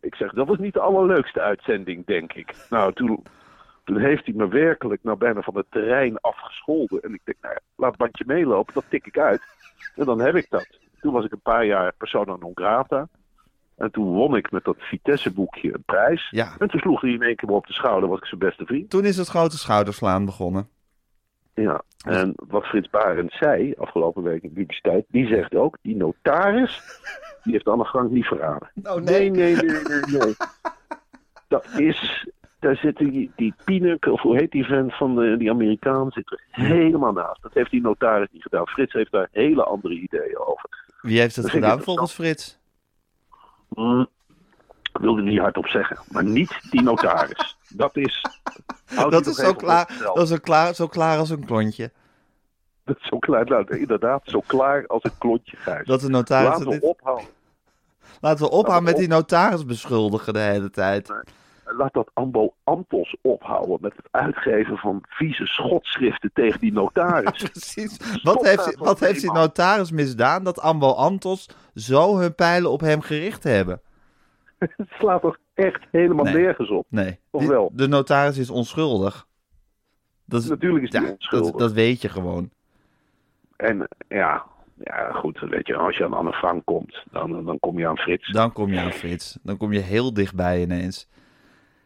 Ik 0.00 0.14
zeg, 0.14 0.32
dat 0.32 0.46
was 0.46 0.58
niet 0.58 0.74
de 0.74 0.80
allerleukste 0.80 1.40
uitzending, 1.40 2.06
denk 2.06 2.32
ik. 2.32 2.54
Nou, 2.70 2.92
toen, 2.92 3.22
toen 3.84 3.98
heeft 3.98 4.24
hij 4.24 4.34
me 4.34 4.48
werkelijk 4.48 5.02
nou 5.02 5.18
bijna 5.18 5.40
van 5.40 5.56
het 5.56 5.66
terrein 5.70 6.20
afgescholden. 6.20 7.02
En 7.02 7.14
ik 7.14 7.20
denk, 7.24 7.38
nou 7.40 7.56
laat 7.76 7.90
het 7.90 7.98
bandje 7.98 8.24
meelopen, 8.26 8.74
dat 8.74 8.84
tik 8.88 9.06
ik 9.06 9.18
uit. 9.18 9.42
En 9.94 10.04
dan 10.04 10.20
heb 10.20 10.34
ik 10.34 10.46
dat. 10.50 10.66
Toen 11.00 11.12
was 11.12 11.24
ik 11.24 11.32
een 11.32 11.40
paar 11.40 11.64
jaar 11.64 11.92
persona 11.96 12.36
non 12.36 12.52
grata. 12.54 13.08
En 13.76 13.90
toen 13.90 14.12
won 14.12 14.36
ik 14.36 14.50
met 14.50 14.64
dat 14.64 14.76
Vitesse-boekje 14.78 15.74
een 15.74 15.82
prijs. 15.86 16.28
Ja. 16.30 16.54
En 16.58 16.68
toen 16.68 16.80
sloeg 16.80 17.00
hij 17.00 17.10
in 17.10 17.22
één 17.22 17.36
keer 17.36 17.48
me 17.48 17.54
op 17.54 17.66
de 17.66 17.72
schouder, 17.72 18.08
was 18.08 18.18
ik 18.18 18.26
zijn 18.26 18.40
beste 18.40 18.64
vriend. 18.64 18.90
Toen 18.90 19.04
is 19.04 19.16
het 19.16 19.28
grote 19.28 19.58
schouderslaan 19.58 20.24
begonnen. 20.24 20.68
Ja. 21.60 21.82
En 22.04 22.32
wat 22.36 22.64
Frits 22.64 22.90
Barend 22.90 23.32
zei 23.32 23.74
afgelopen 23.78 24.22
week 24.22 24.42
in 24.42 24.52
publiciteit, 24.52 25.04
die 25.08 25.26
zegt 25.26 25.54
ook, 25.54 25.76
die 25.82 25.96
notaris, 25.96 26.82
die 27.42 27.52
heeft 27.52 27.68
Anne 27.68 27.84
Frank 27.84 28.10
niet 28.10 28.26
verraden. 28.26 28.70
Oh 28.82 28.94
Nee, 28.94 29.30
nee, 29.30 29.54
nee, 29.54 29.80
nee, 29.82 30.20
nee. 30.20 30.34
Dat 31.48 31.66
is, 31.76 32.26
daar 32.58 32.76
zit 32.76 32.96
die, 32.96 33.30
die 33.36 33.54
Pinek, 33.64 34.06
of 34.06 34.20
hoe 34.20 34.36
heet 34.36 34.50
die 34.50 34.64
vent 34.64 34.96
van 34.96 35.14
de, 35.14 35.36
die 35.36 35.50
Amerikaan, 35.50 36.10
zit 36.10 36.30
er 36.30 36.40
helemaal 36.50 37.12
naast. 37.12 37.42
Dat 37.42 37.54
heeft 37.54 37.70
die 37.70 37.80
notaris 37.80 38.28
niet 38.32 38.42
gedaan. 38.42 38.66
Frits 38.66 38.92
heeft 38.92 39.12
daar 39.12 39.28
hele 39.32 39.64
andere 39.64 39.94
ideeën 39.94 40.38
over. 40.38 40.88
Wie 41.02 41.20
heeft 41.20 41.36
het 41.36 41.44
Dat 41.44 41.54
gedaan 41.54 41.80
volgens 41.80 42.12
Frits? 42.12 42.58
Ik 43.70 44.08
wilde 45.00 45.22
niet 45.22 45.38
hardop 45.38 45.66
zeggen, 45.66 45.98
maar 46.08 46.24
niet 46.24 46.58
die 46.70 46.82
notaris. 46.82 47.56
Dat 47.68 47.96
is... 47.96 48.24
Dat 49.10 49.26
is 49.26 49.36
zo 49.36 49.54
klaar, 49.54 49.96
dat 50.14 50.22
is 50.22 50.28
zo 50.28 50.36
klaar, 50.36 50.74
zo 50.74 50.86
klaar 50.86 51.18
als 51.18 51.30
een 51.30 51.44
klontje. 51.44 51.90
Dat 52.84 52.96
is 52.96 53.06
zo 53.06 53.18
klaar, 53.18 53.44
nou, 53.44 53.78
inderdaad, 53.78 54.22
zo 54.24 54.40
klaar 54.46 54.86
als 54.86 55.04
een 55.04 55.18
klontje 55.18 55.56
gijs. 55.56 55.86
Dat 55.86 56.00
de 56.00 56.08
notaris... 56.08 56.48
Laten 56.48 56.64
we 56.64 56.70
dit- 56.70 56.82
ophouden. 56.82 57.26
Laten 58.20 58.44
we 58.44 58.50
ophouden 58.50 58.84
met 58.84 58.94
op. 58.94 58.98
die 58.98 59.08
notaris 59.08 59.64
beschuldigen 59.64 60.32
de 60.32 60.38
hele 60.38 60.70
tijd. 60.70 61.12
Laat 61.64 61.92
dat 61.92 62.10
Ambo 62.14 62.54
Antos 62.64 63.16
ophouden 63.22 63.78
met 63.80 63.92
het 63.96 64.06
uitgeven 64.10 64.76
van 64.76 65.04
vieze 65.08 65.46
schotschriften 65.46 66.30
tegen 66.34 66.60
die 66.60 66.72
notaris. 66.72 67.42
Precies. 67.50 68.20
Wat 68.22 68.46
heeft, 68.46 68.76
wat 68.76 69.00
heeft 69.00 69.20
die 69.20 69.32
notaris 69.32 69.90
misdaan 69.90 70.44
dat 70.44 70.60
Ambo 70.60 70.92
Antos 70.92 71.48
zo 71.74 72.18
hun 72.18 72.34
pijlen 72.34 72.70
op 72.70 72.80
hem 72.80 73.00
gericht 73.00 73.44
hebben? 73.44 73.80
Het 74.76 74.88
slaat 74.98 75.20
toch 75.20 75.38
echt 75.54 75.82
helemaal 75.90 76.24
Nee. 76.24 76.34
nergens 76.34 76.70
op. 76.70 76.86
Nee. 76.88 77.18
Of 77.30 77.46
wel? 77.46 77.70
De 77.74 77.88
notaris 77.88 78.38
is 78.38 78.50
onschuldig. 78.50 79.26
Dat 80.24 80.42
is, 80.42 80.48
Natuurlijk 80.48 80.84
is 80.84 80.90
die 80.90 81.00
ja, 81.00 81.10
onschuldig. 81.10 81.50
Dat, 81.50 81.60
dat 81.60 81.72
weet 81.72 82.02
je 82.02 82.08
gewoon. 82.08 82.50
En 83.56 83.88
ja, 84.08 84.46
ja, 84.84 85.12
goed, 85.12 85.40
weet 85.40 85.66
je, 85.66 85.76
als 85.76 85.96
je 85.96 86.04
aan 86.04 86.12
Anne 86.12 86.32
Frank 86.32 86.64
komt, 86.64 87.02
dan, 87.10 87.44
dan 87.44 87.58
kom 87.58 87.78
je 87.78 87.88
aan 87.88 87.96
Frits. 87.98 88.32
Dan 88.32 88.52
kom 88.52 88.72
je 88.72 88.80
aan 88.80 88.92
Frits. 88.92 89.38
Dan 89.42 89.56
kom 89.56 89.72
je 89.72 89.78
heel 89.80 90.12
dichtbij 90.14 90.62
ineens. 90.62 91.08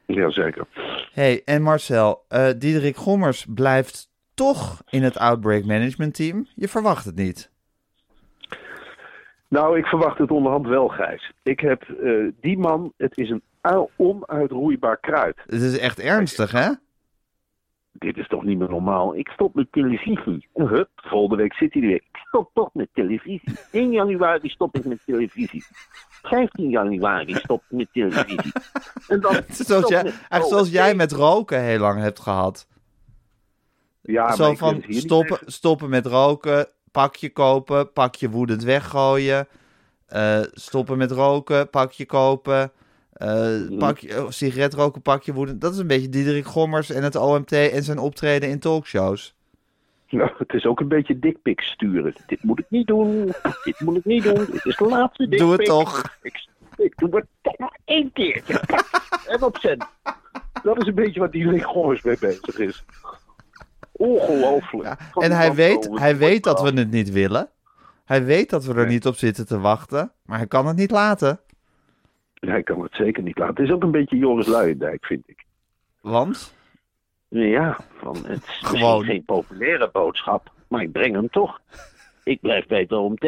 Jazeker. 0.06 0.66
hey, 1.12 1.42
en 1.44 1.62
Marcel, 1.62 2.24
eh 2.28 2.48
Diederik 2.58 2.96
Gommers 2.96 3.46
blijft 3.54 4.10
toch 4.34 4.82
in 4.90 5.02
het 5.02 5.18
Outbreak 5.18 5.64
Management 5.64 6.14
Team. 6.14 6.46
Je 6.54 6.68
verwacht 6.68 7.04
het 7.04 7.14
niet. 7.14 7.52
Nou, 9.54 9.78
ik 9.78 9.86
verwacht 9.86 10.18
het 10.18 10.30
onderhand 10.30 10.66
wel, 10.66 10.88
Gijs. 10.88 11.32
Ik 11.42 11.60
heb 11.60 11.82
eh, 11.82 12.12
die 12.40 12.58
man, 12.58 12.92
het 12.96 13.16
is 13.18 13.30
een 13.30 13.42
ui- 13.60 13.86
onuitroeibaar 13.96 14.98
kruid. 15.00 15.36
Het 15.46 15.62
is 15.62 15.78
echt 15.78 15.98
ernstig, 16.00 16.52
hè? 16.52 16.70
Dit 17.92 18.16
is 18.16 18.28
toch 18.28 18.44
niet 18.44 18.58
meer 18.58 18.68
normaal? 18.68 19.16
Ik 19.16 19.28
stop 19.28 19.54
met 19.54 19.72
televisie. 19.72 20.48
En 20.54 20.66
hup, 20.66 20.88
volgende 20.94 21.42
week 21.42 21.54
zit 21.54 21.72
hij 21.72 21.82
er 21.82 21.88
weer. 21.88 21.96
Ik 21.96 22.16
stop 22.26 22.50
toch 22.54 22.70
met 22.72 22.88
televisie. 22.92 23.42
1 23.70 23.90
januari 23.90 24.48
stop 24.48 24.76
ik 24.76 24.84
met 24.84 25.00
televisie. 25.06 25.64
15 26.22 26.68
januari 26.70 27.34
stop 27.34 27.62
ik 27.68 27.76
met 27.76 27.88
televisie. 27.92 28.52
En 29.08 29.20
dan 29.20 29.34
zoals 29.66 29.88
jij, 29.88 30.02
met- 30.02 30.46
zoals 30.46 30.70
jij 30.70 30.94
met 30.94 31.12
roken 31.12 31.62
heel 31.62 31.78
lang 31.78 32.00
hebt 32.00 32.20
gehad. 32.20 32.68
Ja, 34.00 34.32
Zo 34.34 34.54
van 34.54 34.82
stoppen, 34.88 35.38
stoppen 35.44 35.88
met 35.90 36.06
roken, 36.06 36.66
pakje 36.94 37.30
kopen, 37.30 37.92
pakje 37.92 38.30
woedend 38.30 38.62
weggooien. 38.62 39.46
eh, 40.06 40.40
stoppen 40.52 40.98
met 40.98 41.10
roken, 41.10 41.70
pakje 41.70 42.06
kopen. 42.06 42.72
eh 43.12 43.78
pakje, 43.78 44.22
oh, 44.22 44.30
sigaret 44.30 44.74
roken, 44.74 45.02
pakje 45.02 45.32
woedend. 45.32 45.60
Dat 45.60 45.72
is 45.72 45.78
een 45.78 45.86
beetje 45.86 46.08
Diederik 46.08 46.44
Gommers 46.46 46.90
en 46.90 47.02
het 47.02 47.16
OMT 47.16 47.52
en 47.52 47.82
zijn 47.82 47.98
optreden 47.98 48.48
in 48.48 48.58
talkshows. 48.58 49.34
Nou, 50.10 50.30
het 50.38 50.52
is 50.52 50.64
ook 50.66 50.80
een 50.80 50.88
beetje 50.88 51.18
dikpiks 51.18 51.66
sturen. 51.70 52.14
Dit 52.26 52.42
moet 52.42 52.58
ik 52.58 52.66
niet 52.68 52.86
doen. 52.86 53.32
Dit 53.64 53.80
moet 53.80 53.96
ik 53.96 54.04
niet 54.04 54.22
doen. 54.22 54.44
Dit 54.52 54.64
is 54.64 54.76
de 54.76 54.84
laatste 54.88 55.28
Doe 55.28 55.38
het 55.38 55.48
dikpik. 55.48 55.66
toch. 55.66 56.02
Ik, 56.22 56.46
ik 56.76 56.92
doe 56.96 57.16
het 57.16 57.26
toch 57.42 57.58
nog 57.58 57.74
één 57.84 58.12
keertje. 58.12 58.60
En 59.26 59.42
op 59.42 59.58
zend. 59.58 59.84
Dat 60.62 60.80
is 60.80 60.86
een 60.86 60.94
beetje 60.94 61.20
wat 61.20 61.32
die 61.32 61.62
Gommers 61.62 62.02
mee 62.02 62.16
bezig 62.20 62.58
is. 62.58 62.84
Ongelooflijk. 63.96 64.96
En 65.14 65.32
hij 65.32 65.54
weet, 65.54 65.88
hij 65.92 66.16
weet 66.16 66.44
dat 66.44 66.60
we 66.62 66.70
het 66.70 66.90
niet 66.90 67.10
willen. 67.10 67.48
Hij 68.04 68.24
weet 68.24 68.50
dat 68.50 68.64
we 68.64 68.74
er 68.74 68.86
niet 68.86 69.06
op 69.06 69.14
zitten 69.14 69.46
te 69.46 69.60
wachten. 69.60 70.12
Maar 70.22 70.38
hij 70.38 70.46
kan 70.46 70.66
het 70.66 70.76
niet 70.76 70.90
laten. 70.90 71.40
Hij 72.34 72.62
kan 72.62 72.82
het 72.82 72.94
zeker 72.94 73.22
niet 73.22 73.38
laten. 73.38 73.54
Het 73.54 73.64
is 73.64 73.70
ook 73.70 73.82
een 73.82 73.90
beetje 73.90 74.16
Joris 74.16 74.46
Luijendijk, 74.46 75.06
vind 75.06 75.22
ik. 75.26 75.44
Want? 76.00 76.54
Ja, 77.28 77.78
van, 77.96 78.16
het 78.26 78.42
is. 78.42 78.58
Gewoon. 78.62 79.04
geen 79.04 79.24
populaire 79.24 79.90
boodschap, 79.92 80.52
maar 80.68 80.82
ik 80.82 80.92
breng 80.92 81.14
hem 81.14 81.30
toch. 81.30 81.60
Ik 82.24 82.40
blijf 82.40 82.66
bij 82.66 82.80
het 82.80 82.92
OMT. 82.92 83.24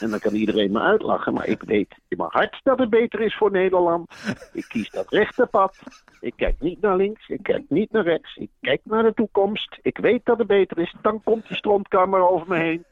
En 0.00 0.10
dan 0.10 0.18
kan 0.18 0.34
iedereen 0.34 0.72
me 0.72 0.80
uitlachen, 0.80 1.32
maar 1.32 1.46
ik 1.46 1.62
weet 1.62 1.94
in 2.08 2.16
mijn 2.16 2.30
hart 2.32 2.60
dat 2.62 2.78
het 2.78 2.90
beter 2.90 3.20
is 3.20 3.36
voor 3.36 3.50
Nederland. 3.50 4.10
Ik 4.52 4.64
kies 4.68 4.90
dat 4.90 5.10
rechte 5.10 5.46
pad. 5.46 5.78
Ik 6.20 6.32
kijk 6.36 6.60
niet 6.60 6.80
naar 6.80 6.96
links, 6.96 7.28
ik 7.28 7.42
kijk 7.42 7.64
niet 7.68 7.92
naar 7.92 8.04
rechts. 8.04 8.36
Ik 8.36 8.50
kijk 8.60 8.80
naar 8.84 9.02
de 9.02 9.14
toekomst. 9.14 9.78
Ik 9.82 9.98
weet 9.98 10.24
dat 10.24 10.38
het 10.38 10.46
beter 10.46 10.78
is. 10.78 10.94
Dan 11.02 11.22
komt 11.22 11.48
die 11.48 11.56
strontkamer 11.56 12.28
over 12.28 12.48
me 12.48 12.56
heen. 12.58 12.84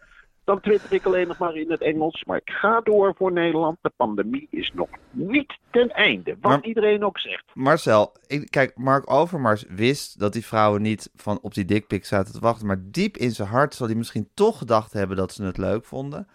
Dan 0.45 0.61
twitter 0.61 0.93
ik 0.93 1.05
alleen 1.05 1.29
nog 1.29 1.39
maar 1.39 1.55
in 1.57 1.71
het 1.71 1.81
Engels. 1.81 2.25
Maar 2.25 2.37
ik 2.37 2.51
ga 2.51 2.81
door 2.81 3.15
voor 3.17 3.33
Nederland. 3.33 3.79
De 3.81 3.93
pandemie 3.97 4.47
is 4.51 4.73
nog 4.75 4.89
niet 5.11 5.59
ten 5.71 5.89
einde. 5.91 6.37
Wat 6.41 6.51
Maar- 6.51 6.65
iedereen 6.65 7.05
ook 7.05 7.19
zegt. 7.19 7.45
Marcel, 7.55 8.13
ik, 8.27 8.51
kijk, 8.51 8.77
Mark 8.77 9.11
Overmars 9.11 9.65
wist 9.69 10.19
dat 10.19 10.33
die 10.33 10.47
vrouwen 10.47 10.83
niet 10.83 11.11
van 11.17 11.39
op 11.43 11.55
die 11.55 11.65
dikpik 11.65 12.05
zaten 12.05 12.33
te 12.33 12.41
wachten. 12.41 12.67
Maar 12.67 12.83
diep 12.83 13.17
in 13.17 13.31
zijn 13.31 13.49
hart 13.49 13.75
zal 13.75 13.87
hij 13.87 13.97
misschien 13.97 14.29
toch 14.35 14.59
gedacht 14.59 14.93
hebben 14.93 15.17
dat 15.17 15.33
ze 15.33 15.45
het 15.45 15.59
leuk 15.59 15.85
vonden. 15.85 16.29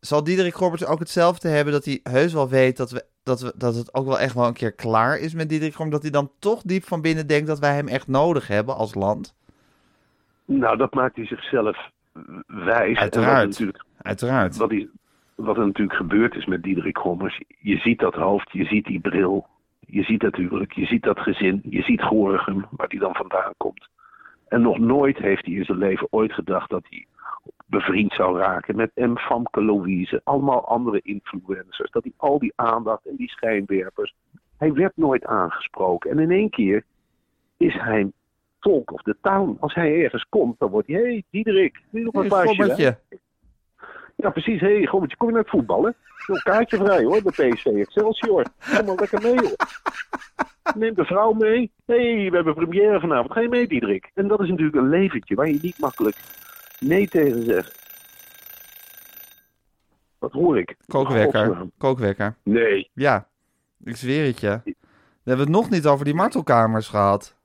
zal 0.00 0.24
Diederik 0.24 0.54
Roberts 0.54 0.84
ook 0.84 0.98
hetzelfde 0.98 1.48
hebben 1.48 1.72
dat 1.72 1.84
hij 1.84 2.00
heus 2.02 2.32
wel 2.32 2.48
weet 2.48 2.76
dat, 2.76 2.90
we, 2.90 3.04
dat, 3.22 3.40
we, 3.40 3.52
dat 3.56 3.74
het 3.74 3.94
ook 3.94 4.06
wel 4.06 4.18
echt 4.18 4.34
wel 4.34 4.46
een 4.46 4.52
keer 4.52 4.72
klaar 4.72 5.18
is 5.18 5.34
met 5.34 5.48
Diederik 5.48 5.74
Roberts? 5.74 5.92
Dat 5.94 6.02
hij 6.02 6.20
dan 6.20 6.30
toch 6.38 6.62
diep 6.62 6.84
van 6.84 7.00
binnen 7.00 7.26
denkt 7.26 7.46
dat 7.46 7.58
wij 7.58 7.74
hem 7.74 7.88
echt 7.88 8.06
nodig 8.06 8.46
hebben 8.48 8.76
als 8.76 8.94
land? 8.94 9.34
Nou, 10.44 10.76
dat 10.76 10.94
maakt 10.94 11.16
hij 11.16 11.26
zichzelf 11.26 11.76
wijs. 12.46 12.98
Uiteraard. 12.98 13.58
wat, 13.58 13.84
Uiteraard. 14.02 14.56
wat, 14.56 14.72
wat 15.34 15.56
er 15.56 15.66
natuurlijk 15.66 15.98
gebeurd 15.98 16.34
is 16.34 16.46
met 16.46 16.62
Diederik 16.62 16.98
Gommers. 16.98 17.42
Je 17.58 17.76
ziet 17.76 17.98
dat 17.98 18.14
hoofd, 18.14 18.52
je 18.52 18.64
ziet 18.64 18.84
die 18.84 19.00
bril. 19.00 19.46
Je 19.80 20.02
ziet 20.02 20.22
natuurlijk, 20.22 20.72
je 20.72 20.86
ziet 20.86 21.02
dat 21.02 21.18
gezin. 21.18 21.62
Je 21.64 21.82
ziet 21.82 22.02
Gorinchem, 22.02 22.66
waar 22.70 22.88
hij 22.88 22.98
dan 22.98 23.14
vandaan 23.14 23.52
komt. 23.56 23.88
En 24.48 24.62
nog 24.62 24.78
nooit 24.78 25.18
heeft 25.18 25.44
hij 25.44 25.54
in 25.54 25.64
zijn 25.64 25.78
leven 25.78 26.06
ooit 26.10 26.32
gedacht 26.32 26.70
dat 26.70 26.86
hij 26.88 27.06
bevriend 27.66 28.12
zou 28.12 28.38
raken 28.38 28.76
met 28.76 28.90
M. 28.94 29.16
Famke 29.16 29.62
Louise. 29.62 30.20
Allemaal 30.24 30.68
andere 30.68 31.00
influencers. 31.02 31.90
Dat 31.90 32.02
hij 32.02 32.12
al 32.16 32.38
die 32.38 32.52
aandacht 32.56 33.06
en 33.06 33.16
die 33.16 33.28
schijnwerpers. 33.28 34.14
Hij 34.56 34.72
werd 34.72 34.96
nooit 34.96 35.24
aangesproken. 35.24 36.10
En 36.10 36.18
in 36.18 36.30
één 36.30 36.50
keer 36.50 36.84
is 37.56 37.74
hij 37.74 38.10
talk 38.60 38.92
of 38.92 39.02
the 39.02 39.16
town. 39.22 39.56
Als 39.60 39.74
hij 39.74 40.02
ergens 40.04 40.26
komt, 40.28 40.58
dan 40.58 40.70
wordt 40.70 40.88
hij... 40.88 40.96
Hé, 40.96 41.02
hey, 41.02 41.24
Diederik, 41.30 41.80
je 41.90 42.00
nog 42.00 42.14
een 42.14 42.24
glaasje? 42.24 42.46
Gommertje. 42.46 42.98
Ja, 44.16 44.30
precies. 44.30 44.60
Hé, 44.60 44.76
hey, 44.76 44.86
Gommetje, 44.86 45.16
kom 45.16 45.26
je 45.26 45.34
naar 45.34 45.42
het 45.42 45.50
voetballen? 45.50 45.96
Een 46.26 46.42
kaartje 46.42 46.76
vrij 46.76 47.04
hoor, 47.04 47.22
bij 47.22 47.48
PSV 47.50 47.66
Excelsior. 47.66 48.44
Kom 48.76 48.86
maar 48.86 48.96
lekker 48.96 49.22
mee 49.22 49.40
hoor. 49.40 49.56
Neem 50.74 50.94
de 50.94 51.04
vrouw 51.04 51.32
mee. 51.32 51.70
Hé, 51.86 52.20
hey, 52.20 52.30
we 52.30 52.36
hebben 52.36 52.54
première 52.54 53.00
vanavond. 53.00 53.32
Ga 53.32 53.40
je 53.40 53.48
mee, 53.48 53.66
Diederik? 53.66 54.10
En 54.14 54.28
dat 54.28 54.40
is 54.40 54.48
natuurlijk 54.48 54.76
een 54.76 54.88
leventje 54.88 55.34
waar 55.34 55.48
je 55.48 55.58
niet 55.62 55.78
makkelijk 55.78 56.16
nee 56.78 57.08
tegen 57.08 57.42
zegt. 57.42 57.86
Wat 60.18 60.32
hoor 60.32 60.58
ik? 60.58 60.76
Kookwekker. 60.86 61.66
Kookwekker. 61.78 62.36
Nee. 62.42 62.90
Ja, 62.92 63.28
ik 63.84 63.96
zweer 63.96 64.26
het 64.26 64.40
je. 64.40 64.60
We 64.64 64.74
hebben 65.34 65.46
het 65.46 65.56
nog 65.56 65.70
niet 65.70 65.86
over 65.86 66.04
die 66.04 66.14
martelkamers 66.14 66.88
gehad. 66.88 67.37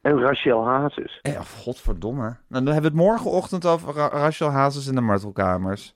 En 0.00 0.18
Rachel 0.20 0.64
Hazes. 0.66 1.18
Eh, 1.22 1.32
oh, 1.32 1.40
godverdomme. 1.40 2.22
Nou, 2.22 2.64
dan 2.64 2.72
hebben 2.72 2.92
we 2.92 2.98
het 2.98 3.06
morgenochtend 3.06 3.66
over 3.66 3.94
Ra 3.94 4.08
Rachel 4.08 4.50
Hazes 4.50 4.86
in 4.86 4.94
de 4.94 5.00
martelkamers. 5.00 5.94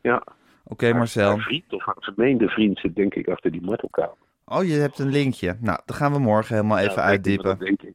Ja. 0.00 0.22
Oké, 0.64 0.92
Marcel. 0.92 1.28
Haar 1.30 1.38
vriend 1.40 1.72
of 1.72 1.84
haar 1.84 1.96
vermeende 1.98 2.48
vriend 2.48 2.78
zit 2.78 2.96
denk 2.96 3.14
ik 3.14 3.28
achter 3.28 3.50
die 3.50 3.62
martelkamer. 3.62 4.14
Oh, 4.44 4.64
je 4.64 4.72
hebt 4.72 4.98
een 4.98 5.08
linkje. 5.10 5.56
Nou, 5.60 5.78
dan 5.84 5.96
gaan 5.96 6.12
we 6.12 6.18
morgen 6.18 6.54
helemaal 6.54 6.78
even 6.78 7.02
Ja, 7.02 7.08
uitdiepen. 7.08 7.44
Dat 7.44 7.58
denk 7.58 7.82
ik. 7.82 7.94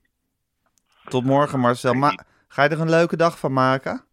Tot 1.03 1.23
morgen, 1.25 1.59
Marcel. 1.59 1.93
Ma 1.93 2.11
ga 2.47 2.63
je 2.63 2.69
er 2.69 2.79
een 2.81 2.89
leuke 2.89 3.15
dag 3.17 3.39
van 3.39 3.53
maken? 3.53 4.03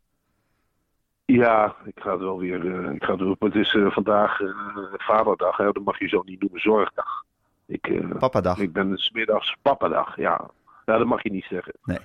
Ja, 1.25 1.75
ik 1.85 2.01
ga 2.01 2.11
het 2.11 2.21
wel 2.21 2.39
weer. 2.39 2.85
eh, 2.85 2.93
ik 2.95 3.05
ga 3.05 3.17
het, 3.17 3.37
het 3.41 3.55
is 3.55 3.75
eh, 3.75 3.91
vandaag 3.91 4.41
eh, 4.41 4.49
vaderdag, 4.97 5.57
hè, 5.57 5.65
dat 5.73 5.85
mag 5.85 5.99
je 5.99 6.09
zo 6.09 6.23
niet 6.25 6.41
noemen, 6.41 6.61
zorgdag. 6.61 7.25
Ik, 7.67 8.03
Papadag. 8.19 8.59
ik 8.59 8.73
ben 8.73 8.97
's 8.99 9.11
middags 9.11 9.57
papadag, 9.63 10.17
ja. 10.17 10.51
Ja, 10.87 10.99
dat 10.99 11.07
mag 11.07 11.23
je 11.23 11.31
niet 11.31 11.47
zeggen. 11.51 11.75
Nee. 11.85 11.99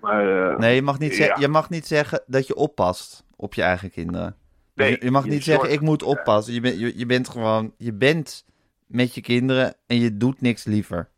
Maar 0.00 0.50
eh, 0.52 0.58
Nee, 0.58 0.74
je 0.74 0.82
mag, 0.82 0.98
niet 0.98 1.16
Ja. 1.16 1.36
je 1.38 1.48
mag 1.48 1.70
niet 1.70 1.86
zeggen 1.86 2.22
dat 2.26 2.46
je 2.46 2.54
oppast 2.54 3.24
op 3.36 3.54
je 3.54 3.62
eigen 3.62 3.90
kinderen. 3.90 4.36
Nee, 4.74 4.90
je, 4.90 4.98
je 5.00 5.10
mag 5.10 5.24
je 5.24 5.30
niet 5.30 5.44
zeggen, 5.44 5.72
ik 5.72 5.80
moet 5.80 6.02
oppassen. 6.02 6.54
Je, 6.54 6.60
bent 6.60 6.78
je, 6.78 6.98
je 6.98 7.06
bent 7.06 7.28
gewoon, 7.28 7.74
je 7.76 7.92
bent 7.92 8.44
met 8.86 9.14
je 9.14 9.20
kinderen 9.20 9.74
en 9.86 10.00
je 10.00 10.16
doet 10.16 10.40
niks 10.40 10.64
liever. 10.64 11.08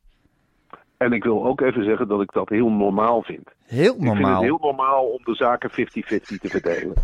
En 1.01 1.13
ik 1.13 1.25
wil 1.25 1.45
ook 1.47 1.61
even 1.61 1.85
zeggen 1.85 2.09
dat 2.09 2.21
ik 2.23 2.33
dat 2.33 2.49
heel 2.49 2.71
normaal 2.71 3.23
vind. 3.23 3.49
Heel 3.67 3.95
Ik 3.95 4.01
vind 4.01 4.05
normaal. 4.05 4.35
het 4.35 4.43
heel 4.43 4.59
normaal 4.61 5.05
om 5.05 5.25
de 5.25 5.35
zaken 5.35 5.71
50-50 5.71 5.75
te 5.75 6.49
verdelen. 6.49 6.95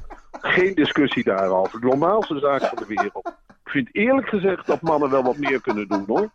Geen 0.41 0.75
discussie 0.75 1.25
daarover. 1.25 1.81
De 1.81 1.87
normaalste 1.87 2.39
zaak 2.39 2.61
van 2.63 2.77
de 2.79 2.95
wereld. 2.95 3.33
Ik 3.65 3.71
vind 3.71 3.89
eerlijk 3.93 4.29
gezegd 4.29 4.67
dat 4.67 4.81
mannen 4.83 5.11
wel 5.11 5.23
wat 5.23 5.37
meer 5.37 5.61
kunnen 5.61 5.89
doen 5.89 6.05
hoor. 6.07 6.31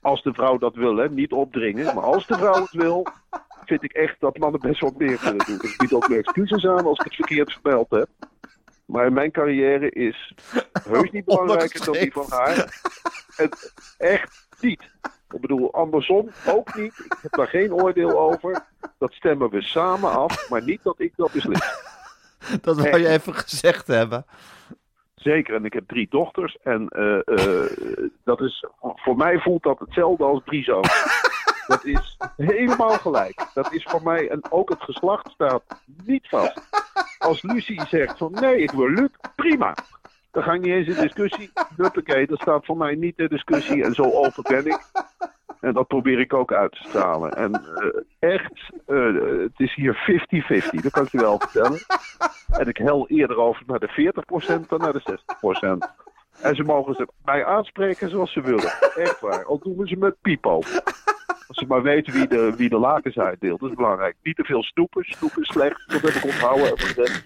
Als 0.00 0.22
de 0.22 0.32
vrouw 0.32 0.58
dat 0.58 0.74
wil, 0.74 0.96
hè. 0.96 1.08
Niet 1.10 1.32
opdringen. 1.32 1.84
Maar 1.84 2.04
als 2.04 2.26
de 2.26 2.34
vrouw 2.34 2.62
het 2.62 2.72
wil, 2.72 3.06
vind 3.64 3.82
ik 3.82 3.92
echt 3.92 4.16
dat 4.20 4.38
mannen 4.38 4.60
best 4.60 4.80
wat 4.80 4.98
meer 4.98 5.18
kunnen 5.18 5.46
doen. 5.46 5.58
Dus 5.58 5.72
ik 5.72 5.78
bied 5.78 5.92
ook 5.92 6.08
mijn 6.08 6.20
excuses 6.20 6.66
aan 6.66 6.86
als 6.86 6.98
ik 6.98 7.04
het 7.04 7.14
verkeerd 7.14 7.52
vermeld 7.52 7.90
heb. 7.90 8.08
Maar 8.86 9.12
mijn 9.12 9.30
carrière 9.30 9.90
is 9.90 10.34
heus 10.88 11.10
niet 11.10 11.24
belangrijker 11.34 11.84
dan 11.84 11.94
die 11.94 12.12
van 12.12 12.26
haar. 12.28 12.80
En 13.36 13.48
echt 13.98 14.46
niet. 14.60 14.90
Ik 15.32 15.40
bedoel, 15.40 15.72
andersom 15.72 16.30
ook 16.46 16.74
niet. 16.74 16.98
Ik 17.04 17.18
heb 17.22 17.32
daar 17.32 17.48
geen 17.48 17.72
oordeel 17.72 18.18
over. 18.18 18.64
Dat 18.98 19.12
stemmen 19.12 19.50
we 19.50 19.62
samen 19.62 20.10
af, 20.10 20.50
maar 20.50 20.62
niet 20.62 20.82
dat 20.82 21.00
ik 21.00 21.12
dat 21.16 21.32
beslis. 21.32 21.90
Dat 22.60 22.76
wil 22.76 22.96
je 22.96 23.08
even 23.08 23.34
gezegd 23.34 23.86
hebben. 23.86 24.26
Zeker, 25.14 25.54
en 25.54 25.64
ik 25.64 25.72
heb 25.72 25.88
drie 25.88 26.06
dochters. 26.10 26.56
En 26.62 26.88
eh, 26.88 27.18
eh, 27.24 27.70
dat 28.24 28.40
is, 28.40 28.64
voor 28.80 29.16
mij 29.16 29.38
voelt 29.38 29.62
dat 29.62 29.78
hetzelfde 29.78 30.24
als 30.24 30.40
drie 30.44 30.64
zoons. 30.64 31.20
Dat 31.66 31.84
is 31.84 32.16
helemaal 32.36 32.98
gelijk. 32.98 33.46
Dat 33.54 33.72
is 33.72 33.82
voor 33.82 34.02
mij, 34.02 34.28
en 34.28 34.40
ook 34.50 34.68
het 34.68 34.82
geslacht 34.82 35.30
staat 35.30 35.62
niet 36.04 36.28
vast. 36.28 36.60
Als 37.18 37.42
Lucie 37.42 37.86
zegt 37.86 38.18
van 38.18 38.32
nee, 38.32 38.62
ik 38.62 38.70
wil 38.70 38.88
Luc, 38.88 39.08
prima. 39.36 39.74
Dan 40.32 40.42
ga 40.42 40.52
ik 40.52 40.60
niet 40.60 40.72
eens 40.72 40.96
in 40.96 41.02
discussie. 41.02 41.50
Huppakee, 41.76 42.26
dat 42.26 42.40
staat 42.40 42.64
voor 42.64 42.76
mij 42.76 42.94
niet 42.94 43.18
in 43.18 43.26
discussie. 43.26 43.84
En 43.84 43.94
zo 43.94 44.02
open 44.02 44.42
ben 44.42 44.66
ik. 44.66 44.80
En 45.60 45.72
dat 45.72 45.86
probeer 45.86 46.20
ik 46.20 46.34
ook 46.34 46.52
uit 46.52 46.72
te 46.72 46.88
stralen. 46.88 47.32
En 47.32 47.54
eh, 47.54 48.30
echt, 48.34 48.70
eh, 48.86 49.14
het 49.42 49.60
is 49.60 49.74
hier 49.74 49.94
50-50, 49.94 50.82
dat 50.82 50.92
kan 50.92 51.04
ik 51.04 51.10
je 51.10 51.18
wel 51.18 51.38
vertellen. 51.38 51.78
En 52.58 52.68
ik 52.68 52.76
hel 52.76 53.08
eerder 53.08 53.36
over 53.36 53.62
naar 53.66 53.78
de 53.78 53.88
40% 53.88 54.68
dan 54.68 54.80
naar 54.80 54.92
de 54.92 55.02
60%. 55.02 55.78
En 56.40 56.54
ze 56.54 56.62
mogen 56.62 56.94
ze 56.94 57.08
mij 57.24 57.44
aanspreken 57.44 58.10
zoals 58.10 58.32
ze 58.32 58.40
willen. 58.40 58.72
Echt 58.94 59.20
waar. 59.20 59.44
Al 59.44 59.58
doen 59.58 59.76
we 59.76 59.88
ze 59.88 59.96
met 59.96 60.20
pipo. 60.20 60.60
Als 61.48 61.58
ze 61.58 61.66
maar 61.66 61.82
weten 61.82 62.12
wie 62.12 62.28
de, 62.28 62.52
wie 62.56 62.68
de 62.68 62.78
lakens 62.78 63.18
uitdeelt. 63.18 63.60
Dat 63.60 63.70
is 63.70 63.76
belangrijk. 63.76 64.16
Niet 64.22 64.36
te 64.36 64.44
veel 64.44 64.62
snoepen. 64.62 65.04
Snoepen 65.04 65.42
is 65.42 65.48
slecht. 65.48 65.82
Dat 65.86 66.00
heb 66.00 66.14
ik 66.14 66.24
onthouden. 66.24 66.74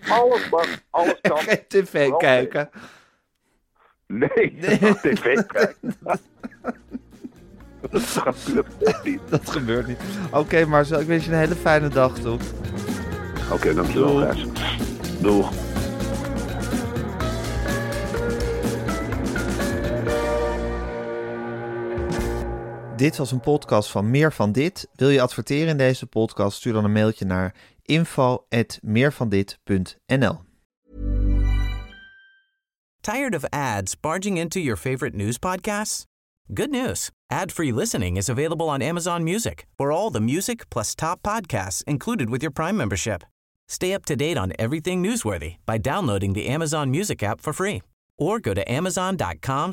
Alles 0.09 0.49
mag. 0.51 0.67
Alles 0.91 1.21
kan. 1.21 1.39
Geen 1.39 1.65
tv 1.69 2.03
Vooral 2.03 2.19
kijken. 2.19 2.71
Nee, 4.07 4.57
tv 5.03 5.47
kijken. 5.47 5.77
Dat 7.91 8.03
gebeurt 8.03 9.05
niet. 9.05 9.21
Dat 9.31 9.51
gebeurt 9.51 9.87
niet. 9.87 9.99
Oké, 10.33 10.65
Marcel, 10.65 11.01
ik 11.01 11.07
wens 11.07 11.25
je 11.25 11.31
een 11.31 11.39
hele 11.39 11.55
fijne 11.55 11.89
dag 11.89 12.19
toe. 12.19 12.39
Oké, 13.53 13.75
dankjewel, 13.75 14.19
Doeg. 14.19 14.23
Gijs. 14.23 14.47
Doeg. 15.21 15.53
Dit 22.97 23.17
was 23.17 23.33
een 23.33 23.41
podcast 23.41 23.91
van 23.91 24.11
Meer 24.11 24.33
van 24.33 24.53
Dit. 24.53 24.89
Wil 24.95 25.09
je 25.09 25.21
adverteren 25.21 25.69
in 25.69 25.77
deze 25.77 26.07
podcast? 26.07 26.57
Stuur 26.57 26.73
dan 26.73 26.85
een 26.85 26.93
mailtje 26.93 27.25
naar 27.25 27.55
info@meervandit.nl. 27.83 30.41
Tired 33.01 33.35
of 33.35 33.45
ads 33.49 34.01
barging 34.01 34.39
into 34.39 34.61
your 34.61 34.77
favorite 34.77 35.17
news 35.17 35.39
podcasts? 35.39 36.05
Good 36.55 36.71
news. 36.71 37.11
Ad-free 37.27 37.75
listening 37.75 38.17
is 38.17 38.29
available 38.29 38.67
on 38.67 38.83
Amazon 38.83 39.23
Music 39.23 39.67
for 39.77 39.93
all 39.93 40.11
the 40.11 40.21
music 40.21 40.69
plus 40.69 40.95
top 40.95 41.29
podcasts 41.29 41.83
included 41.85 42.31
with 42.31 42.41
your 42.41 42.53
Prime 42.53 42.77
membership. 42.77 43.23
Stay 43.69 43.95
up 43.95 44.05
to 44.05 44.17
date 44.17 44.41
on 44.41 44.51
everything 44.51 45.05
newsworthy 45.05 45.55
by 45.65 45.79
downloading 45.79 46.35
the 46.35 46.53
Amazon 46.53 46.91
Music 46.91 47.23
app 47.23 47.41
for 47.41 47.53
free 47.53 47.83
or 48.17 48.41
go 48.41 48.55
to 48.55 48.73
amazon.com 48.73 49.73